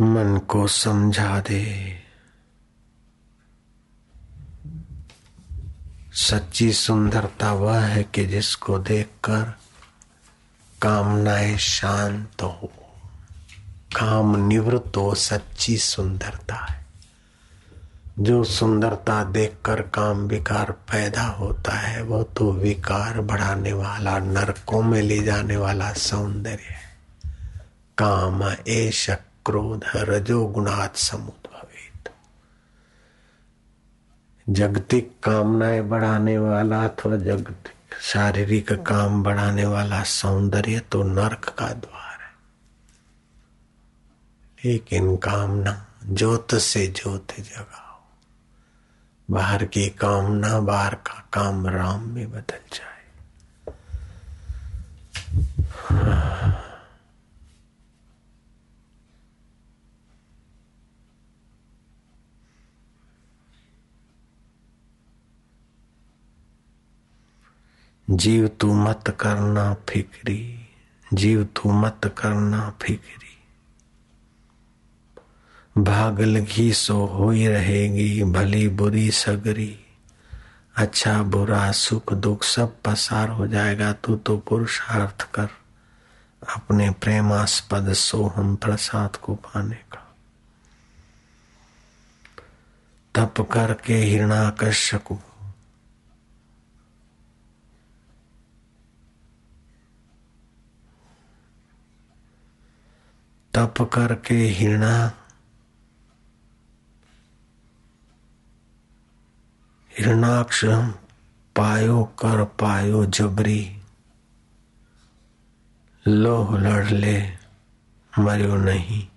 मन 0.00 0.40
को 0.48 0.66
समझा 0.68 1.40
दे। 1.40 2.03
सच्ची 6.14 6.72
सुंदरता 6.72 7.52
वह 7.52 7.78
है 7.78 8.02
कि 8.02 8.26
जिसको 8.26 8.78
देखकर 8.78 9.54
कामनाएँ 10.82 11.58
शांत 11.58 12.42
हो। 12.42 12.72
काम 13.96 14.46
निवृत्त 14.46 14.96
हो, 14.96 15.14
सच्ची 15.14 15.76
सुंदरता 15.76 16.54
है। 16.54 16.86
जो 18.18 18.44
सुंदरता 18.44 19.24
देखकर 19.24 19.82
काम 19.82 20.18
विकार 20.18 20.70
पैदा 20.72 21.22
होता 21.22 21.72
है, 21.72 22.02
वो 22.02 22.22
तो 22.22 22.52
विकार 22.52 23.20
बढ़ाने 23.20 23.72
वाला, 23.72 24.18
नरकों 24.18 24.82
में 24.82 25.02
ले 25.02 25.22
जाने 25.22 25.56
वाला 25.56 25.92
सौंदर्य 25.92 26.58
है। 26.62 26.98
काम 27.98 28.54
एश 28.68 29.10
क्रोध 29.46 29.80
रजो 29.96 30.46
गुणात 30.46 30.96
जगतिक 34.48 35.16
कामनाएँ 35.24 35.82
बढ़ाने 35.82 36.38
वाला 36.38 36.84
अथवा 36.84 37.16
जगतिक 37.16 38.02
शारीरिक 38.02 38.72
काम 38.72 39.22
बढ़ाने 39.22 39.66
वाला 39.66 40.02
सौंदर्य 40.02 40.80
तो 40.80 41.02
नरक 41.02 41.44
का 41.58 41.72
द्वार 41.72 42.18
है। 42.20 42.34
लेकिन 44.64 45.16
कामना 45.16 45.86
ज्योत 46.10 46.54
से 46.54 46.86
ज्योत 46.86 47.26
जगाओ। 47.38 48.02
बाहर 49.30 49.64
की 49.64 49.88
कामना 49.88 50.60
बाहर 50.60 50.94
का 50.94 51.28
काम 51.32 51.66
राम 51.66 52.08
में 52.08 52.30
बदल 52.30 52.60
जाए। 52.72 52.93
जीव 68.10 68.48
तू 68.48 68.74
मत 68.74 69.16
करना 69.20 69.76
फिक्री, 69.88 70.68
जीव 71.14 71.44
तू 71.44 71.72
मत 71.72 72.00
करना 72.18 72.72
फिक्री। 72.82 73.42
भाग 75.82 76.20
लगी 76.20 76.72
सो 76.72 77.06
हो 77.06 77.30
ही 77.30 77.48
रहेगी, 77.48 78.24
भली 78.24 78.68
बुरी 78.68 79.10
सगरी। 79.10 79.78
अच्छा 80.76 81.22
बुरा 81.22 81.72
सुख 81.72 82.12
दुख 82.12 82.42
सब 82.42 82.76
पसार 82.84 83.28
हो 83.28 83.46
जाएगा, 83.46 83.92
तू 83.92 84.16
तो 84.16 84.38
पुरुषार्थ 84.38 85.22
कर। 85.34 85.48
अपने 86.56 86.90
प्रेमास्पद 86.90 87.92
सोहम 87.92 88.56
प्रसाद 88.56 89.16
को 89.16 89.34
पाने 89.34 89.74
का। 89.74 90.16
तप 93.14 93.40
करके 93.52 93.94
हिरणाकश्य 93.94 94.98
तप 103.56 103.74
करके 103.82 104.34
हिरणा 104.34 105.12
हिरणाक्ष 109.98 110.64
पायो 111.56 112.04
कर 112.04 112.44
पायो 112.44 113.06
जबरी। 113.06 113.82
लोह 116.06 116.58
लड़ 116.58 116.86
ले, 116.86 117.32
मरियो 118.18 118.56
नहीं, 118.56 119.08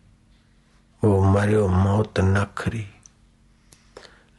वो 1.04 1.24
मरियो 1.24 1.68
मौत 1.68 2.20
नखरी। 2.20 2.88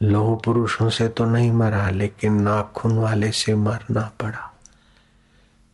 लोह 0.03 0.41
पुरुषों 0.45 0.89
से 0.89 1.07
तो 1.07 1.25
नहीं 1.25 1.51
मरा, 1.51 1.89
लेकिन 1.89 2.41
नाखून 2.41 2.97
वाले 2.97 3.31
से 3.31 3.55
मरना 3.55 4.11
पड़ा। 4.19 4.59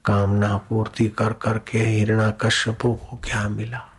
कामना 0.05 0.57
पूर्ति 0.57 1.09
कर 1.09 1.33
करके 1.33 1.79
हिरणा 1.79 2.31
कश्यपो 2.31 2.93
को 2.93 3.17
क्या 3.17 3.49
मिला? 3.49 3.91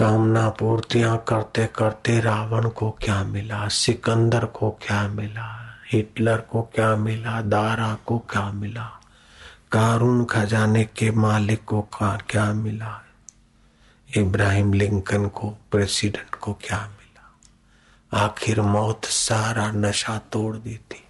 कामना 0.00 0.50
पूर्तियाँ 0.50 1.24
करते 1.28 1.66
करते 1.66 2.20
रावण 2.20 2.68
को 2.68 2.90
क्या 2.90 3.24
मिला? 3.24 3.68
सिकंदर 3.68 4.44
को 4.44 4.70
क्या 4.70 5.08
मिला? 5.08 5.78
हिटलर 5.92 6.36
को 6.36 6.62
क्या 6.62 6.96
मिला? 6.96 7.40
दारा 7.40 7.98
को 8.06 8.18
क्या 8.18 8.52
मिला? 8.52 9.00
कारून 9.72 10.24
खजाने 10.24 10.84
के 10.84 11.10
मालिक 11.10 11.64
को 11.64 11.88
क्या 12.02 12.52
मिला? 12.52 13.02
इब्राहिम 14.16 14.72
लिंकन 14.72 15.26
को, 15.26 15.58
प्रेसिडेंट 15.70 16.34
को 16.34 16.52
क्या 16.52 16.78
मिला? 16.78 17.38
आखिर 18.24 18.60
मौत 18.60 19.04
सारा 19.04 19.70
नशा 19.70 20.18
तोड़ 20.18 20.56
देती। 20.56 21.04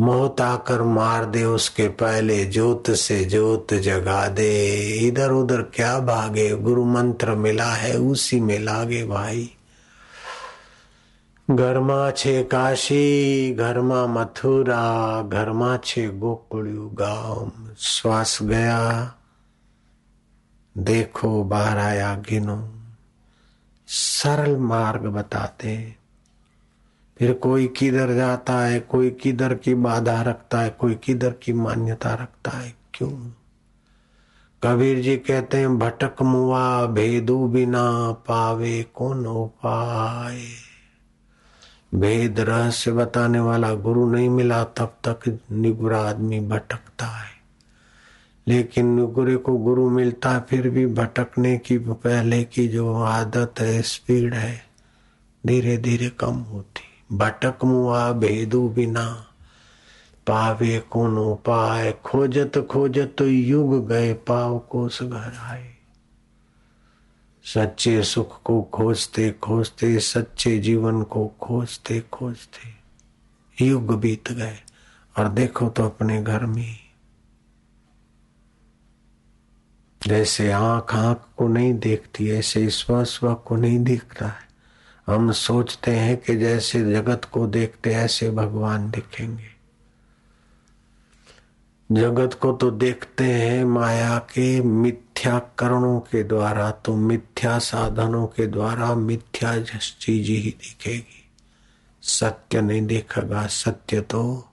मौत 0.00 0.40
आकर 0.40 0.82
मार 0.82 1.24
दे 1.26 1.44
उसके 1.46 1.88
पहले 2.00 2.44
जोत 2.52 2.90
से 2.96 3.24
जोत 3.24 3.74
जगा 3.82 4.26
दे 4.28 4.52
इधर 5.06 5.30
उधर 5.32 5.62
क्या 5.74 5.98
भागे 6.06 6.48
गुरु 6.62 6.84
मंत्र 6.86 7.34
मिला 7.44 7.72
है 7.74 7.96
उसी 8.06 8.40
में 8.40 8.58
लागे 8.60 9.04
भाई 9.08 9.52
ઘરમાં 11.48 12.12
છે 12.12 12.32
કાશી 12.44 13.54
ઘરમાં 13.58 14.08
મથુરા 14.08 14.78
ઘરમાં 15.24 15.78
છે 15.82 16.02
ગોકુળિયું 16.22 16.88
ગામ 16.94 17.52
શ્વાસ 17.88 18.32
ગયા 18.42 19.12
देखो 20.76 21.28
बाहर 21.44 21.78
आया 21.80 22.08
गिनो 22.26 22.56
सरल 23.88 24.56
मार्ग 24.64 25.06
बताते 25.10 25.76
फिर 27.21 27.33
कोई 27.33 27.67
किधर 27.67 28.13
जाता 28.13 28.59
है, 28.59 28.79
कोई 28.79 29.09
किधर 29.09 29.53
की 29.53 29.73
बाधा 29.73 30.21
रखता 30.21 30.59
है, 30.59 30.69
कोई 30.69 30.95
किधर 30.95 31.31
की 31.31 31.53
मान्यता 31.53 32.13
रखता 32.13 32.51
है, 32.51 32.75
क्यों? 32.93 33.31
कबीर 34.63 35.01
जी 35.01 35.17
कहते 35.17 35.57
हैं, 35.57 35.79
भटक 35.79 36.21
मुआ, 36.21 36.85
भेदू 36.85 37.47
बिना 37.47 38.11
पावे 38.11 38.85
कौन 38.95 39.25
उपाय. 39.25 40.41
भेद 41.95 42.39
रहस्य 42.39 42.91
बताने 42.91 43.39
वाला 43.39 43.73
गुरु 43.73 44.11
नहीं 44.11 44.29
मिला, 44.29 44.63
तब 44.63 44.97
तक 45.07 45.39
निगुरा 45.51 46.01
आदमी 46.01 46.39
भटकता 46.39 47.05
है। 47.05 47.31
लेकिन 48.47 49.05
गुरु 49.05 49.37
को 49.37 49.57
गुरु 49.57 49.89
मिलता 49.89 50.31
है, 50.31 50.39
फिर 50.39 50.69
भी 50.69 50.85
भटकने 50.85 51.57
की 51.57 51.77
पहले 51.77 52.43
की 52.43 52.67
जो 52.67 52.93
आदत 52.95 53.53
है, 53.59 53.81
स्पीड 53.81 54.33
है 54.33 54.65
धीरे 55.45 55.77
धीरे 55.77 56.09
कम 56.09 56.35
होती। 56.35 56.87
भटक 57.11 57.63
मुआ 57.63 58.11
भेदू 58.11 58.69
बिना। 58.69 59.27
पावे 60.27 60.79
कौन 60.79 61.17
उपाय 61.17 61.91
खोजत 61.91 62.67
खोजत 62.71 63.21
युग 63.21 63.87
गए, 63.87 64.13
पाव 64.13 64.59
कोस 64.59 65.03
घर 65.03 65.33
आए 65.39 65.69
सच्चे 67.45 68.03
सुख 68.03 68.41
को 68.43 68.61
खोजते 68.61 69.31
खोजते, 69.31 69.99
सच्चे 69.99 70.57
जीवन 70.59 71.01
को 71.03 71.27
खोजते 71.41 71.99
खोजते 72.01 73.65
युग 73.65 73.99
बीत 73.99 74.31
गए। 74.31 74.57
और 75.17 75.29
देखो 75.29 75.69
तो 75.69 75.85
अपने 75.85 76.21
घर 76.23 76.45
में 76.45 76.75
जैसे 80.07 80.51
आँख 80.51 80.95
आँख 80.95 81.25
को 81.37 81.47
नहीं 81.47 81.73
देखती, 81.73 82.29
ऐसे 82.29 82.69
स्व 82.69 83.03
स्व 83.03 83.33
को 83.35 83.55
नहीं 83.55 83.79
दिख 83.79 84.21
रहा 84.21 84.31
है। 84.31 84.50
हम 85.07 85.31
सोचते 85.31 85.91
हैं 85.91 86.17
कि 86.17 86.35
जैसे 86.35 86.91
जगत 86.91 87.25
को 87.25 87.47
देखते 87.47 87.93
ऐसे 87.93 88.31
भगवान 88.31 88.91
दिखेंगे। 88.91 89.51
जगत 91.91 92.33
को 92.33 92.51
तो 92.53 92.71
देखते 92.71 93.23
हैं 93.23 93.65
माया 93.65 94.17
के 94.17 94.61
मिथ्या 94.61 95.39
करणों 95.39 95.99
के 95.99 96.23
द्वारा 96.23 96.71
तो 96.71 96.95
मिथ्या 96.95 97.59
साधनों 97.59 98.27
के 98.27 98.47
द्वारा 98.47 98.95
मिथ्या 98.95 99.61
चीज़ 99.99 100.31
ही 100.31 100.51
दिखेगी। 100.51 101.29
सत्य 102.01 102.61
नहीं 102.61 102.81
देखेगा, 102.81 103.47
सत्य 103.47 104.01
तो 104.01 104.47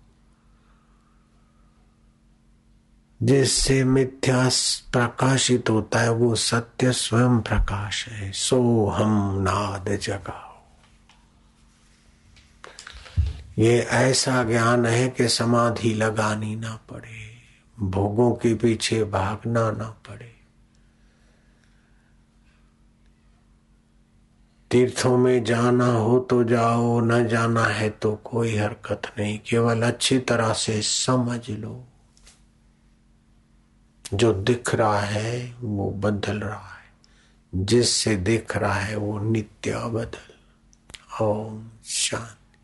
जिससे 3.23 3.85
मिथ्या 3.85 4.49
प्रकाशित 4.93 5.71
होता 5.71 5.99
है, 5.99 6.13
वो 6.13 6.35
सत्य 6.35 6.93
स्वयं 6.93 7.41
प्रकाश 7.41 8.09
है। 8.09 8.33
सो 8.33 8.87
हम 8.87 9.39
नाद 9.41 9.89
जगाओ। 9.89 10.49
ये 13.59 13.79
ऐसा 13.79 14.45
ज्ञान 14.45 14.87
है 14.87 15.09
कि 15.09 15.29
समाधि 15.29 15.95
लगानी 15.95 16.57
ना 16.57 16.81
पड़े, 16.91 17.37
भोगों 17.81 18.33
के 18.33 18.55
पीछे 18.55 19.05
भागना 19.05 19.71
ना 19.71 19.85
पड़े। 19.85 20.35
तीर्थों 24.71 25.19
में 25.19 25.45
जाना 25.45 25.87
हो 25.87 26.19
तो 26.21 26.45
जाओ, 26.45 27.01
न 27.01 27.29
जाना 27.29 27.65
है 27.65 27.91
तो 27.91 28.15
कोई 28.15 28.57
हरकत 28.57 29.03
नहीं। 29.19 29.39
केवल 29.39 29.83
अच्छी 29.83 30.19
तरह 30.19 30.53
से 30.53 30.83
समझ 30.83 31.51
लो। 31.51 31.88
जो 34.15 34.33
दिख 34.33 34.75
रहा 34.75 35.01
है, 35.01 35.55
वो 35.61 35.91
बदल 35.91 36.41
रहा 36.41 36.69
है। 36.69 36.79
जिससे 37.55 38.17
दिख 38.17 38.57
रहा 38.57 38.75
है, 38.75 38.97
वो 38.97 39.19
नित्य 39.19 39.75
बदल। 39.75 40.33
ओम 41.25 41.69
शांति। 41.85 42.59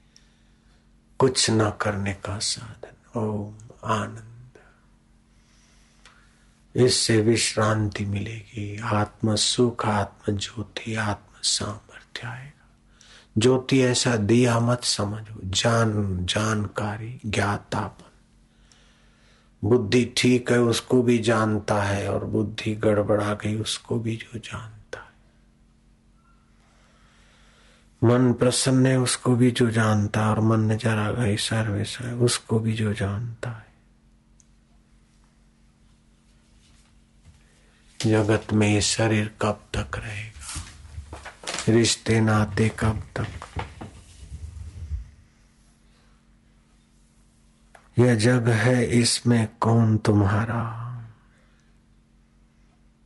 कुछ 1.18 1.50
न 1.50 1.70
करने 1.70 2.12
का 2.12 2.38
साधन। 2.38 3.20
ओम 3.20 3.54
आनंद। 3.84 4.24
इससे 6.76 7.20
विश्रांति 7.20 8.04
मिलेगी। 8.04 8.80
आत्म 8.84 9.36
सुख, 9.36 9.86
आत्म 9.86 10.36
ज्योति, 10.36 10.94
आत्म 10.94 11.40
सामर्थ्य 11.42 12.28
आएगा। 12.28 12.70
ज्योति 13.38 13.82
ऐसा 13.82 14.16
दिया 14.16 14.60
मत 14.60 14.84
समझो। 14.84 15.40
जान, 15.44 16.18
जानकारी, 16.26 17.20
ज्ञातापन। 17.26 18.03
बुद्धि 19.64 20.14
ठीक 20.16 20.50
है, 20.50 20.58
उसको 20.58 21.02
भी 21.02 21.18
जानता 21.18 21.82
है, 21.82 22.08
और 22.08 22.24
बुद्धि 22.24 22.74
गड़बड़ा 22.74 23.34
गई 23.34 23.56
उसको 23.56 23.98
भी 23.98 24.16
जो 24.16 24.38
जानता 24.38 24.98
है। 24.98 25.14
मन 28.08 28.32
प्रसन्न 28.32 28.86
है, 28.86 28.98
उसको 29.00 29.36
भी 29.36 29.50
जो 29.50 29.70
जानता 29.70 30.20
है, 30.20 30.26
और 30.26 30.40
मन 30.40 30.60
नज़र 30.60 30.98
आ 30.98 31.10
गई 31.10 31.36
सर्वेसा 31.36 32.08
है, 32.08 32.14
उसको 32.14 32.58
भी 32.58 32.72
जो 32.72 32.92
जानता 32.92 33.50
है। 33.50 33.74
जगत 38.10 38.52
में 38.52 38.74
ये 38.74 38.80
शरीर 38.80 39.34
कब 39.42 39.60
तक 39.76 39.96
रहेगा? 39.96 40.62
रिश्ते, 41.68 42.20
नाते 42.20 42.68
कब 42.68 43.02
तक? 43.16 43.26
यह 47.98 48.14
जग 48.14 48.48
है 48.48 48.86
इसमें 48.86 49.48
कौन 49.60 49.96
तुम्हारा? 49.96 50.80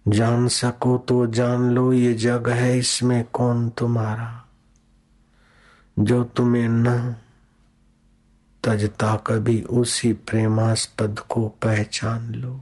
जान 0.09 0.49
सको 0.49 0.99
तो 0.99 1.27
जान 1.27 1.71
लो 1.71 1.93
ये 1.93 2.15
जग 2.15 2.49
है 2.49 2.79
इसमें 2.79 3.25
कौन 3.25 3.71
तुम्हारा? 3.71 4.47
जो 5.99 6.25
तुम्हें 6.25 6.69
न 6.69 7.17
तजता 8.65 9.17
कभी, 9.17 9.63
उसी 9.63 10.13
प्रेमास्पद 10.13 11.19
को 11.19 11.49
पहचान 11.49 12.35
लो। 12.35 12.61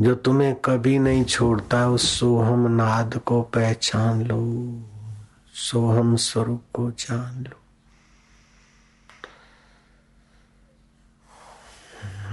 जो 0.00 0.14
तुम्हें 0.14 0.54
कभी 0.54 0.98
नहीं 0.98 1.24
छोड़ता, 1.24 1.88
उस 1.88 2.20
सोहम 2.20 2.74
नाद 2.74 3.18
को 3.18 3.42
पहचान 3.42 4.22
लो, 4.22 4.80
सोहम 5.54 6.16
स्वरूप 6.16 6.62
को 6.74 6.90
जान 6.90 7.44
लो। 7.44 7.59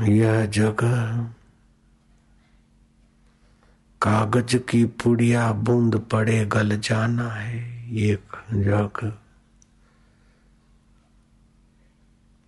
यह 0.02 0.46
जगह। 0.46 1.24
कागज़ 4.02 4.58
की 4.58 4.86
पुड़िया 4.86 5.52
बूंद 5.52 6.00
पड़े, 6.00 6.46
गल 6.46 6.80
जाना 6.80 7.30
है 7.30 7.92
एक 7.98 8.28
जग। 8.52 9.18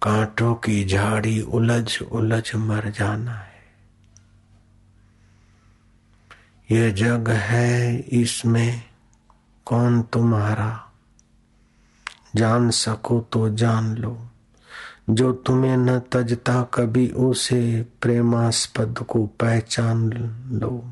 कांटों 0.01 0.55
की 0.55 0.85
झाड़ी 0.85 1.41
उलझ 1.41 2.01
उलझ 2.01 2.55
मर 2.55 2.89
जाना 2.89 3.33
है। 3.33 3.63
यह 6.71 6.91
जग 6.93 7.29
है 7.29 7.99
इसमें, 7.99 8.83
कौन 9.65 10.01
तुम्हारा? 10.01 10.91
जान 12.35 12.69
सको 12.69 13.21
तो 13.21 13.49
जान 13.49 13.95
लो। 13.95 14.28
जो 15.09 15.31
तुम्हें 15.33 15.77
न 15.77 15.99
तजता 15.99 16.63
कभी, 16.63 17.09
उसे 17.09 17.85
प्रेमास्पद 18.01 18.97
को 18.97 19.25
पहचान 19.25 20.09
लो। 20.51 20.85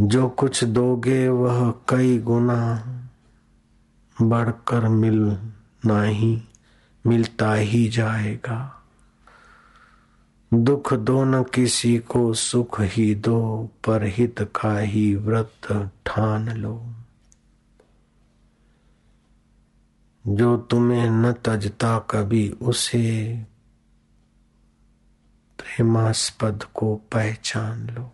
जो 0.00 0.28
कुछ 0.28 0.64
दोगे, 0.64 1.28
वह 1.28 1.74
कई 1.88 2.18
गुना 2.18 2.84
बढ़कर 4.22 4.88
मिल 4.88 5.38
नहीं, 5.86 6.42
मिलता 7.06 7.54
ही 7.54 7.88
जाएगा। 7.88 8.82
दुख 10.54 10.94
दो 10.94 11.24
न 11.24 11.42
किसी 11.42 11.98
को, 11.98 12.34
सुख 12.34 12.80
ही 12.80 13.14
दो 13.14 13.68
पर 13.86 14.04
हित 14.04 14.40
का 14.40 14.78
ही 14.78 15.14
व्रत 15.14 15.90
ठान 16.06 16.48
लो। 16.48 16.94
जो 20.28 20.56
तुम्हें 20.56 21.10
न 21.10 21.32
तजता 21.32 21.98
कभी, 21.98 22.50
उसे 22.50 23.34
प्रेमास्पद 25.58 26.64
को 26.74 26.96
पहचान 26.96 27.90
लो। 27.90 28.10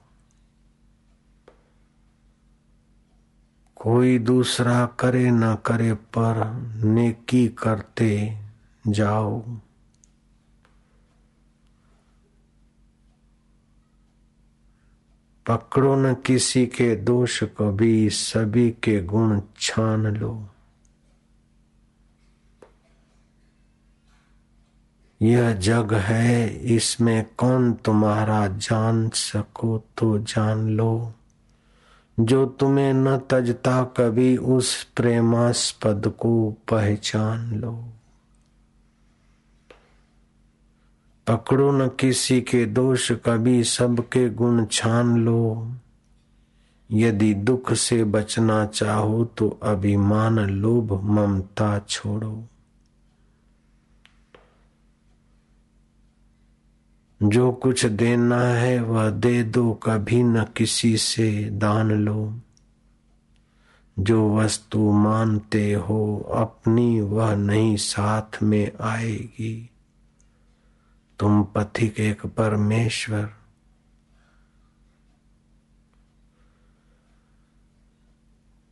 कोई 3.77 4.19
दूसरा 4.19 4.87
करे 4.87 5.31
न 5.31 5.55
करे, 5.55 5.93
पर 5.93 6.53
नेकी 6.85 7.49
करते 7.49 8.39
जाओ। 8.87 9.41
पकड़ो 15.47 15.97
न 15.97 16.15
किसी 16.15 16.67
के 16.67 16.97
दोष, 16.97 17.45
कभी 17.45 18.11
सभी 18.11 18.71
के 18.71 19.03
गुण 19.03 19.41
छान 19.61 20.07
लो। 20.07 20.49
यह 25.25 25.53
जग 25.53 25.95
है, 25.95 26.57
इसमें 26.57 27.27
कौन 27.39 27.73
तुम्हारा 27.73 28.47
जान 28.47 29.09
सको 29.09 29.85
तो 29.99 30.19
जान 30.19 30.69
लो। 30.69 31.13
जो 32.21 32.47
तुम्हें 32.47 32.95
न 32.95 33.17
तजता 33.17 33.85
कभी, 33.85 34.37
उस 34.37 34.85
प्रेमास्पद 34.85 36.13
को 36.19 36.51
पहचान 36.71 37.55
लो। 37.55 37.85
पकड़ो 41.27 41.73
न 41.73 41.89
किसी 41.89 42.41
के 42.41 42.67
दोष, 42.67 43.13
कभी 43.13 43.65
सबके 43.65 44.31
गुण 44.31 44.67
छान 44.73 45.17
लो। 45.17 45.73
यदि 46.93 47.35
दुख 47.35 47.73
से 47.73 48.05
बचना 48.05 48.67
चाहो 48.67 49.25
तो 49.25 49.59
अभिमान 49.63 50.39
लोभ 50.39 50.93
ममता 51.05 51.79
छोड़ो। 51.89 52.45
जो 57.25 57.53
कुछ 57.53 57.87
देना 57.87 58.41
है 58.41 58.83
वह 58.83 59.11
दे 59.11 59.43
दो, 59.43 59.73
कभी 59.73 60.23
न 60.23 60.45
किसी 60.45 60.97
से 60.97 61.51
दान 61.51 61.93
लो। 61.93 62.41
जो 63.99 64.37
वस्तु 64.37 64.93
मानते 64.93 65.73
हो, 65.73 66.33
अपनी 66.37 67.01
वह 67.01 67.35
नहीं 67.35 67.77
साथ 67.77 68.43
में 68.43 68.73
आएगी। 68.81 69.71
तुम 71.19 71.45
पथिक 71.45 72.01
एक 72.01 72.27
परमेश्वर। 72.27 73.35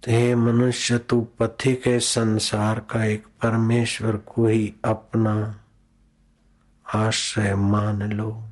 हे 0.09 0.35
मनुष्य, 0.35 0.99
तू 0.99 1.27
पथिक 1.39 1.87
है 1.87 2.01
संसार 2.01 2.81
का 2.81 3.05
एक 3.05 3.27
परमेश्वर 3.27 4.17
को 4.17 4.47
ही 4.47 4.75
अपना 4.85 5.62
आश्रय 6.95 7.55
मान 7.55 8.13
लो। 8.13 8.49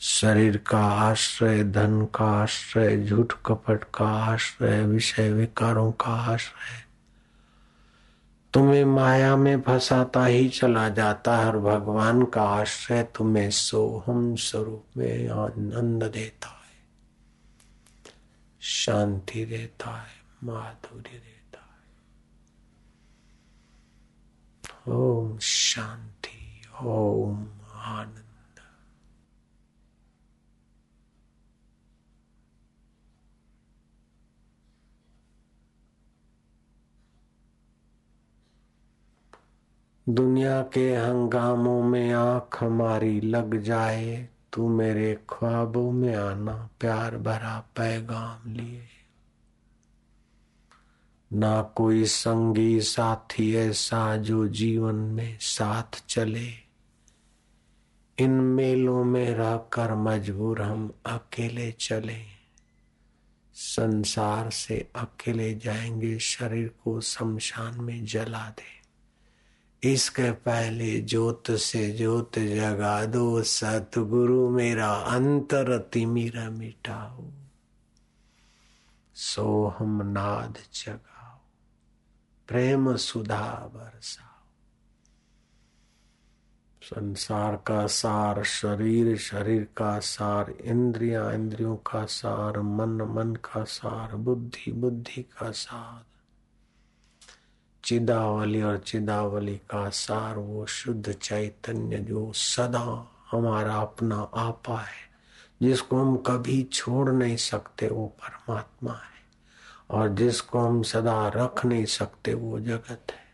शरीर 0.00 0.56
का 0.56 0.84
आश्रय, 0.84 1.64
धन 1.64 2.04
का 2.04 2.24
आश्रय, 2.24 3.06
झूठ 3.06 3.34
कपट 3.46 3.84
का 3.84 4.06
आश्रय, 4.06 4.86
विषय 4.86 5.32
विकारों 5.32 5.92
का 5.92 6.06
आश्रय। 6.06 6.84
तुम्हें 8.54 8.84
माया 8.84 9.36
में 9.36 9.60
फंसाता 9.60 10.24
ही 10.24 10.48
चला 10.48 10.88
जाता 10.88 11.36
है 11.36 11.46
और 11.46 11.58
भगवान 11.58 12.24
का 12.24 12.42
आश्रय 12.42 13.02
तुम्हें 13.02 13.50
सोहम 13.50 14.36
स्वरूप 14.36 14.84
में 14.96 15.28
आनंद 15.28 16.02
देता 16.02 16.48
है। 16.48 16.54
शांति 18.60 19.44
देता 19.44 19.90
है, 19.90 20.22
माधुर्य 20.44 21.10
देता 21.10 21.62
है। 21.62 21.80
ओम 24.94 25.38
शांति। 25.38 26.09
ओम 26.82 27.48
आनंद। 27.72 28.24
दुनिया 40.08 40.62
के 40.62 40.96
हंगामों 40.96 41.82
में 41.82 42.12
आँख 42.12 42.62
हमारी 42.62 43.20
लग 43.20 43.60
जाए, 43.60 44.28
तू 44.52 44.68
मेरे 44.68 45.24
ख्वाबों 45.28 45.92
में 45.92 46.14
आना, 46.14 46.68
प्यार 46.80 47.16
भरा 47.16 47.60
पैगाम 47.76 48.52
लिए। 48.52 48.86
ना 51.32 51.62
कोई 51.62 52.04
संगी 52.04 52.80
साथी 52.80 53.56
ऐसा 53.56 54.16
जो 54.16 54.48
जीवन 54.48 54.94
में 54.94 55.38
साथ 55.40 56.06
चले। 56.08 56.69
इन 58.20 58.30
मेलों 58.30 59.04
में 59.04 59.30
रहकर 59.30 59.94
मजबूर 59.94 60.62
हम 60.62 60.92
अकेले 61.06 61.72
चले। 61.72 62.24
संसार 63.54 64.50
से 64.50 64.90
अकेले 64.96 65.54
जाएँगे, 65.54 66.18
शरीर 66.18 66.68
को 66.68 67.00
शमशान 67.00 67.80
में 67.80 68.04
जला 68.04 68.50
दे। 68.50 68.80
इसके 69.92 70.32
पहले 70.32 71.00
ज्योत 71.00 71.50
से 71.50 71.92
ज्योत 71.92 72.38
जगा 72.38 73.04
दो, 73.04 73.42
सतगुरु 73.42 74.50
मेरा 74.50 74.92
अंतर 74.92 75.78
तिमिर 75.78 76.50
मिटाओ। 76.50 77.24
सोहम 79.14 80.02
नाद 80.02 80.58
जगाओ, 80.74 81.38
प्रेम 82.48 82.96
सुधा 82.96 83.70
बरसाओ। 83.74 84.29
संसार 86.94 87.56
का 87.56 87.86
सार, 87.86 88.44
शरीर 88.44 89.16
शरीर 89.16 89.68
का 89.76 89.98
सार, 89.98 90.50
इंद्रिया 90.50 91.32
इंद्रियों 91.32 91.76
का 91.76 92.04
सार, 92.04 92.60
मन 92.60 92.88
मन 92.88 93.34
का 93.34 93.64
सार, 93.64 94.16
बुद्धि 94.16 94.72
बुद्धि 94.72 95.22
का 95.22 95.50
सार। 95.50 96.04
चिदावली 97.84 98.62
और 98.62 98.78
चिदावली 98.78 99.56
का 99.56 99.90
सार, 99.90 100.36
वो 100.36 100.66
शुद्ध 100.66 101.12
चैतन्य 101.12 101.98
जो 101.98 102.32
सदा 102.32 103.12
हमारा 103.30 103.74
अपना 103.74 104.30
आपा 104.34 104.78
है, 104.78 105.10
जिसको 105.62 105.96
हम 105.96 106.16
कभी 106.16 106.62
छोड़ 106.62 107.10
नहीं 107.10 107.36
सकते, 107.36 107.88
वो 107.88 108.06
परमात्मा 108.06 108.92
है। 108.92 109.20
और 109.90 110.08
जिसको 110.08 110.58
हम 110.58 110.82
सदा 110.82 111.28
रख 111.28 111.66
नहीं 111.66 111.84
सकते, 111.84 112.34
वो 112.34 112.60
जगत 112.60 113.06
है। 113.10 113.29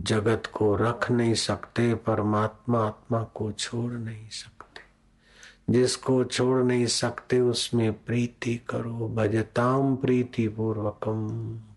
जगत 0.00 0.42
को 0.54 0.76
रख 0.76 1.10
नहीं 1.10 1.34
सकते, 1.34 1.94
परमात्मा 1.94 2.86
आत्मा 2.86 3.22
को 3.22 3.52
छोड़ 3.52 3.92
नहीं 3.92 4.28
सकते। 4.30 4.80
जिसको 5.72 6.24
छोड़ 6.24 6.64
नहीं 6.64 6.86
सकते, 6.86 7.40
उसमें 7.40 8.04
प्रीति 8.04 8.56
करो, 8.56 9.08
भजताम 9.14 9.96
प्रीति 9.96 10.48
पूर्वकम 10.48 11.28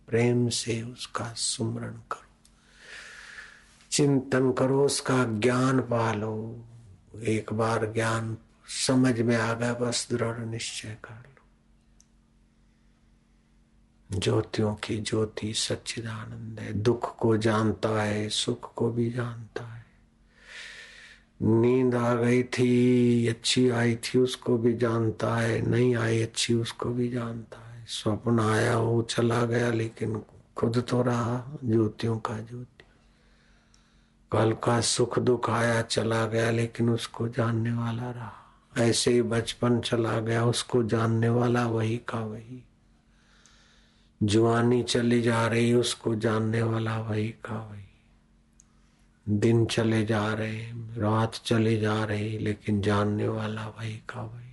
प्रेम 0.07 0.49
से 0.49 0.81
उसका 0.81 1.33
सुमरण 1.33 1.91
करो। 1.91 2.25
चिंतन 3.91 4.51
करो, 4.51 4.85
उसका 4.85 5.23
ज्ञान 5.23 5.79
पालो। 5.79 6.65
एक 7.23 7.53
बार 7.53 7.91
ज्ञान 7.93 8.37
समझ 8.67 9.21
में 9.21 9.37
आ 9.37 9.53
गया, 9.53 9.73
बस 9.73 10.07
दृढ़ 10.11 10.39
निश्चय 10.39 10.97
कर 11.03 11.30
ज्योतियों 14.13 14.75
की 14.75 14.97
ज्योति 14.97 15.53
सच्चिदानंद 15.53 16.59
है। 16.59 16.73
दुख 16.73 17.17
को 17.17 17.37
जानता 17.37 18.03
है, 18.03 18.29
सुख 18.29 18.73
को 18.73 18.91
भी 18.91 19.11
जानता 19.11 19.63
है। 19.63 19.85
नींद 21.41 21.95
आ 21.95 22.15
गई 22.15 22.43
थी, 22.43 23.27
अच्छी 23.27 23.69
आई 23.69 23.95
थी, 23.95 24.19
उसको 24.19 24.57
भी 24.57 24.73
जानता 24.73 25.35
है। 25.35 25.61
नहीं 25.61 25.95
आई 25.95 26.21
अच्छी, 26.21 26.53
उसको 26.53 26.89
भी 26.89 27.09
जानता 27.09 27.71
है। 27.71 27.85
स्वप्न 27.89 28.39
आया, 28.39 28.77
वो 28.77 29.01
चला 29.01 29.45
गया, 29.45 29.71
लेकिन 29.71 30.21
खुद 30.57 30.85
तो 30.89 31.01
रहा 31.01 31.57
ज्योतियों 31.65 32.19
का 32.19 32.39
ज्योति। 32.39 32.83
कल 34.31 34.51
का 34.53 34.81
सुख 34.81 35.19
दुख 35.19 35.49
आया, 35.49 35.81
चला 35.81 36.25
गया, 36.25 36.51
लेकिन 36.51 36.89
उसको 36.89 37.27
जानने 37.27 37.73
वाला 37.73 38.11
रहा। 38.11 38.33
ऐसे 38.77 39.11
ही 39.11 39.21
बचपन 39.21 39.79
चला 39.79 40.19
गया, 40.19 40.45
उसको 40.45 40.83
जानने 40.83 41.29
वाला 41.29 41.67
वही 41.67 41.97
का 41.97 42.19
वही। 42.19 42.65
जुआनी 44.23 44.83
चली 44.83 45.21
जा 45.21 45.47
रही, 45.47 45.73
उसको 45.73 46.15
जानने 46.15 46.61
वाला 46.61 46.99
वही 46.99 47.29
का 47.29 47.69
वही। 47.71 47.81
दिन 49.29 49.65
चले 49.65 50.05
जा 50.05 50.33
रहे, 50.33 50.57
रात 50.97 51.31
चली 51.45 51.77
जा 51.77 52.03
रही, 52.03 52.37
लेकिन 52.37 52.81
जानने 52.81 53.27
वाला 53.27 53.67
वही 53.67 53.93
का 53.93 54.21
वही। 54.21 54.51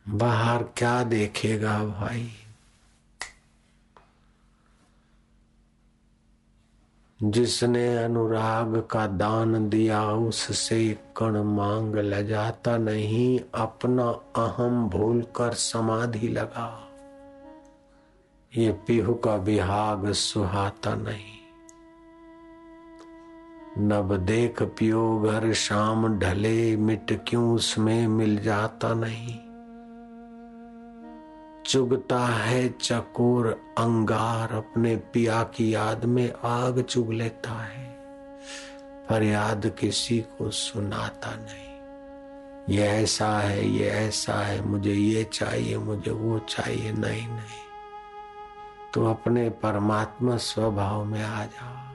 बाहर 0.10 0.64
क्या 0.64 1.04
देखेगा 1.04 1.86
भाई? 1.86 2.32
जिसने 7.24 8.04
अनुराग 8.04 8.88
का 8.92 9.08
दान 9.08 9.70
दिया, 9.70 10.12
उससे 10.12 11.00
कण 11.18 11.44
मांग 11.44 11.96
ल 11.96 12.28
जाता 12.28 12.78
नहीं, 12.78 13.40
अपना 13.56 14.04
अहम 14.46 14.90
भूल 14.90 15.22
कर 15.22 15.54
समाधि 15.54 16.28
लगा। 16.28 16.88
ये 18.58 18.72
पीहू 18.72 19.14
का 19.14 19.36
विहाग 19.36 20.12
सुहाता 20.12 20.96
नहीं। 20.96 21.38
नब 23.78 24.18
देख 24.18 24.62
पियो, 24.62 25.20
घर 25.20 25.54
शाम 25.54 26.20
ढले, 26.20 26.76
मिट 26.76 27.26
क्यों 27.28 27.56
उसमें 27.56 28.08
मिल 28.08 28.42
जाता 28.42 28.94
नहीं? 28.94 29.47
चुगता 31.68 32.20
है 32.20 32.70
चकोर 32.70 33.48
अंगार 33.78 34.56
अपने 34.56 34.96
पिया 34.96 35.44
की 35.44 35.76
याद 35.76 36.06
में 36.06 36.34
आग 36.44 36.82
चुग 36.82 37.14
लेता 37.14 37.52
है। 37.52 37.86
पर 39.10 39.24
याद 39.24 39.76
किसी 39.80 40.20
को 40.20 40.50
सुनाता 40.50 41.36
नहीं। 41.36 41.68
ये 42.78 42.88
ऐसा 42.88 43.40
है, 43.40 43.70
ये 43.70 43.90
ऐसा 43.90 44.34
है, 44.34 44.66
मुझे 44.66 44.94
ये 44.94 45.24
चाहिए, 45.24 45.78
मुझे 45.78 46.12
वो 46.12 46.40
चाहिए, 46.40 46.92
नहीं 46.92 47.28
नहीं। 47.28 47.68
तो 48.94 49.06
अपने 49.06 49.50
परमात्मा 49.50 50.38
स्वभाव 50.38 51.06
में 51.06 51.24
आ 51.24 51.46
जा। 51.46 51.94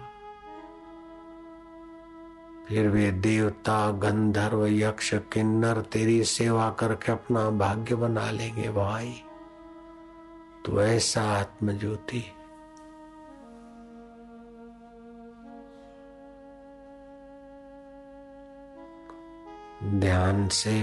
फिर 2.69 2.89
वे 2.89 3.11
देवता, 3.11 3.91
गंधर्व, 3.91 4.67
यक्ष, 4.67 5.15
किन्नर 5.15 5.81
तेरी 5.81 6.25
सेवा 6.25 6.71
करके 6.71 7.13
अपना 7.13 7.51
भाग्य 7.51 7.95
बना 7.95 8.31
लेंगे 8.31 8.69
भाई। 8.69 9.23
तो 10.65 10.83
ऐसा 10.83 11.23
आत्म 11.23 11.79
ज्योति 11.79 12.25
ध्यान 19.85 20.49
से 20.49 20.83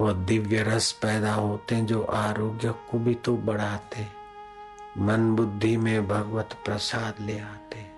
वो 0.00 0.12
दिव्य 0.12 0.62
रस 0.62 0.92
पैदा 0.92 1.34
होते 1.34 1.74
हैं 1.74 1.86
जो 1.86 2.02
आरोग्य 2.02 2.74
को 2.90 2.98
भी 2.98 3.14
तो 3.14 3.36
बढ़ाते 3.36 4.06
मन 4.98 5.34
बुद्धि 5.36 5.76
में 5.76 6.08
भगवत 6.08 6.56
प्रसाद 6.64 7.20
ले 7.20 7.38
आते 7.38 7.89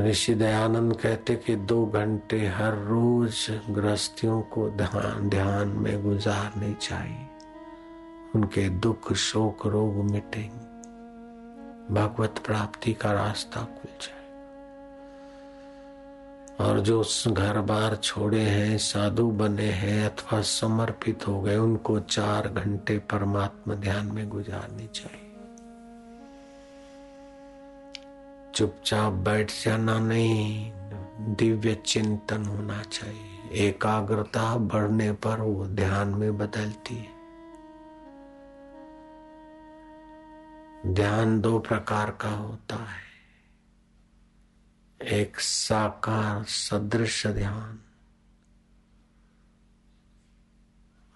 ऋषि 0.00 0.34
दयानंद 0.34 0.96
कहते 0.96 1.36
कि 1.36 1.56
दो 1.56 1.86
घंटे 1.86 2.46
हर 2.46 2.74
रोज 2.74 3.60
गृहस्थियों 3.70 4.42
को 4.42 4.70
ध्यान 4.70 5.28
ध्यान 5.28 5.68
में 5.68 6.02
गुजारने 6.02 6.74
चाहिए। 6.74 7.28
उनके 8.34 8.68
दुख, 8.68 9.12
शोक, 9.12 9.66
रोग 9.66 9.94
मिटेंगे। 9.94 10.64
भगवत 11.94 12.34
प्राप्ति 12.46 12.92
का 12.92 13.12
रास्ता 13.12 13.60
खुल 13.60 13.90
जाए 14.00 14.24
और 16.60 16.80
जो 16.80 17.04
घर 17.28 17.60
बार 17.60 17.96
छोड़े 17.96 18.40
हैं, 18.40 18.78
साधु 18.78 19.30
बने 19.30 19.70
हैं 19.70 20.10
अथवा 20.10 20.40
समर्पित 20.40 21.28
हो 21.28 21.40
गए, 21.42 21.56
उनको 21.56 22.00
चार 22.00 22.48
घंटे 22.48 22.98
परमात्मा 22.98 23.74
ध्यान 23.74 24.06
में 24.06 24.28
गुजारनी 24.28 24.86
चाहिए। 24.86 25.23
चुपचाप 28.54 29.12
बैठ 29.12 29.50
जाना 29.64 29.98
नहीं। 29.98 30.72
दिव्य 31.34 31.74
चिंतन 31.74 32.44
होना 32.44 32.82
चाहिए। 32.82 33.48
एकाग्रता 33.68 34.56
बढ़ने 34.56 35.12
पर 35.12 35.40
वो 35.40 35.66
ध्यान 35.66 36.08
में 36.08 36.38
बदलती 36.38 36.94
है। 36.94 37.14
ध्यान 40.94 41.40
दो 41.40 41.58
प्रकार 41.58 42.10
का 42.10 42.30
होता 42.30 42.76
है। 42.76 43.04
एक 45.02 45.40
साकार 45.40 46.44
सदृश 46.44 47.26
ध्यान 47.26 47.78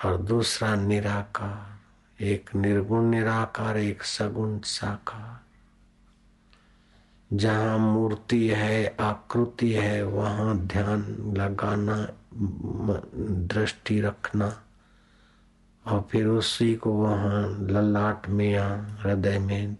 और 0.04 0.22
दूसरा 0.22 0.74
निराकार। 0.74 1.78
एक 2.24 2.54
निर्गुण 2.54 3.04
निराकार, 3.04 3.76
एक 3.76 4.02
सगुण 4.02 4.60
साकार। 4.60 5.47
जहाँ 7.32 7.78
मूर्ति 7.78 8.48
है, 8.48 8.96
आकृति 9.00 9.72
है, 9.72 10.02
वहाँ 10.02 10.58
ध्यान 10.58 11.32
लगाना 11.36 12.08
दृष्टि 13.46 14.00
रखना। 14.00 14.62
और 15.86 16.08
फिर 16.10 16.26
उसी 16.26 16.74
को 16.74 16.92
वहाँ 16.92 17.58
ललाट 17.60 18.28
में 18.28 18.50
या 18.50 18.98
हृदय 19.00 19.38
में 19.38 19.76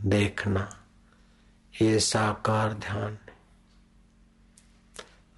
देखना। 0.00 0.76
ये 1.82 1.98
साकार 1.98 2.72
ध्यान 2.72 3.18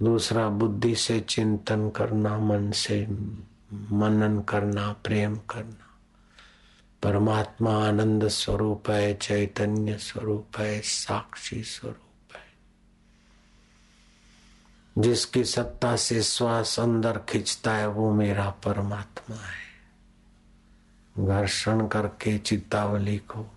दूसरा, 0.02 0.48
बुद्धि 0.48 0.94
से 0.94 1.20
चिंतन 1.20 1.90
करना, 1.90 2.38
मन 2.38 2.70
से 2.70 3.06
मनन 3.92 4.40
करना, 4.48 4.92
प्रेम 4.92 5.36
करना। 5.36 5.91
परमात्मा 7.02 7.88
आनंद 7.88 8.28
स्वरूप 8.28 8.90
है 8.90 9.14
चैतन्य 9.14 9.98
स्वरूप 9.98 10.58
है 10.58 10.80
साक्षी 10.80 11.62
स्वरूप 11.62 11.96
है 11.96 12.52
जिसकी 14.98 15.44
सत्ता 15.44 15.96
से 15.96 16.22
श्वास 16.22 16.80
अंदर 16.80 17.18
खींचता 17.18 17.74
है, 17.74 17.86
वो 17.86 18.14
मेरा 18.14 18.50
परमात्मा 18.50 19.36
है। 19.36 19.72
घर्षण 21.26 21.86
करके 21.86 22.38
चितावली 22.38 23.18
को 23.18 23.52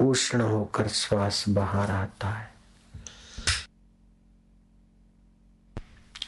उष्ण 0.00 0.40
होकर 0.40 0.88
श्वास 0.88 1.44
बाहर 1.48 1.90
आता 1.90 2.28
है। 2.28 2.54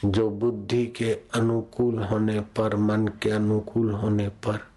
जो 0.05 0.29
बुद्धि 0.29 0.85
के 0.85 1.13
अनुकूल 1.13 2.03
होने 2.03 2.39
पर, 2.39 2.75
मन 2.75 3.07
के 3.07 3.29
अनुकूल 3.29 3.91
होने 3.91 4.29
पर 4.29 4.72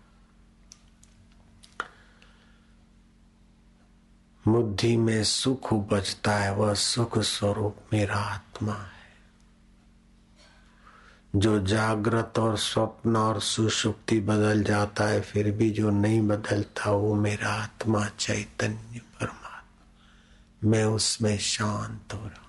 बुद्धि 4.49 4.97
में 4.97 5.25
सुख 5.25 5.73
उपजता 5.73 6.33
है, 6.33 6.55
वह 6.55 6.75
सुख 6.75 7.19
स्वरूप 7.19 7.77
मेरा 7.93 8.17
आत्मा 8.17 8.73
है। 8.73 8.97
जो 11.37 11.67
जागृत 11.67 12.39
और 12.39 12.57
स्वप्न 12.57 13.17
और 13.17 13.41
सुषुप्ति 13.41 14.21
बदल 14.21 14.63
जाता 14.63 15.05
है, 15.05 15.21
फिर 15.21 15.51
भी 15.51 15.71
जो 15.71 15.91
नहीं 15.91 16.29
बदलता, 16.29 16.91
वो 16.91 17.15
मेरा 17.15 17.49
आत्मा 17.49 18.09
चैतन्य 18.19 18.99
परमात्मा। 18.99 20.71
मैं 20.71 20.85
उसमें 20.85 21.39
शांत 21.39 22.15
हो 22.15 22.27
रहा 22.27 22.43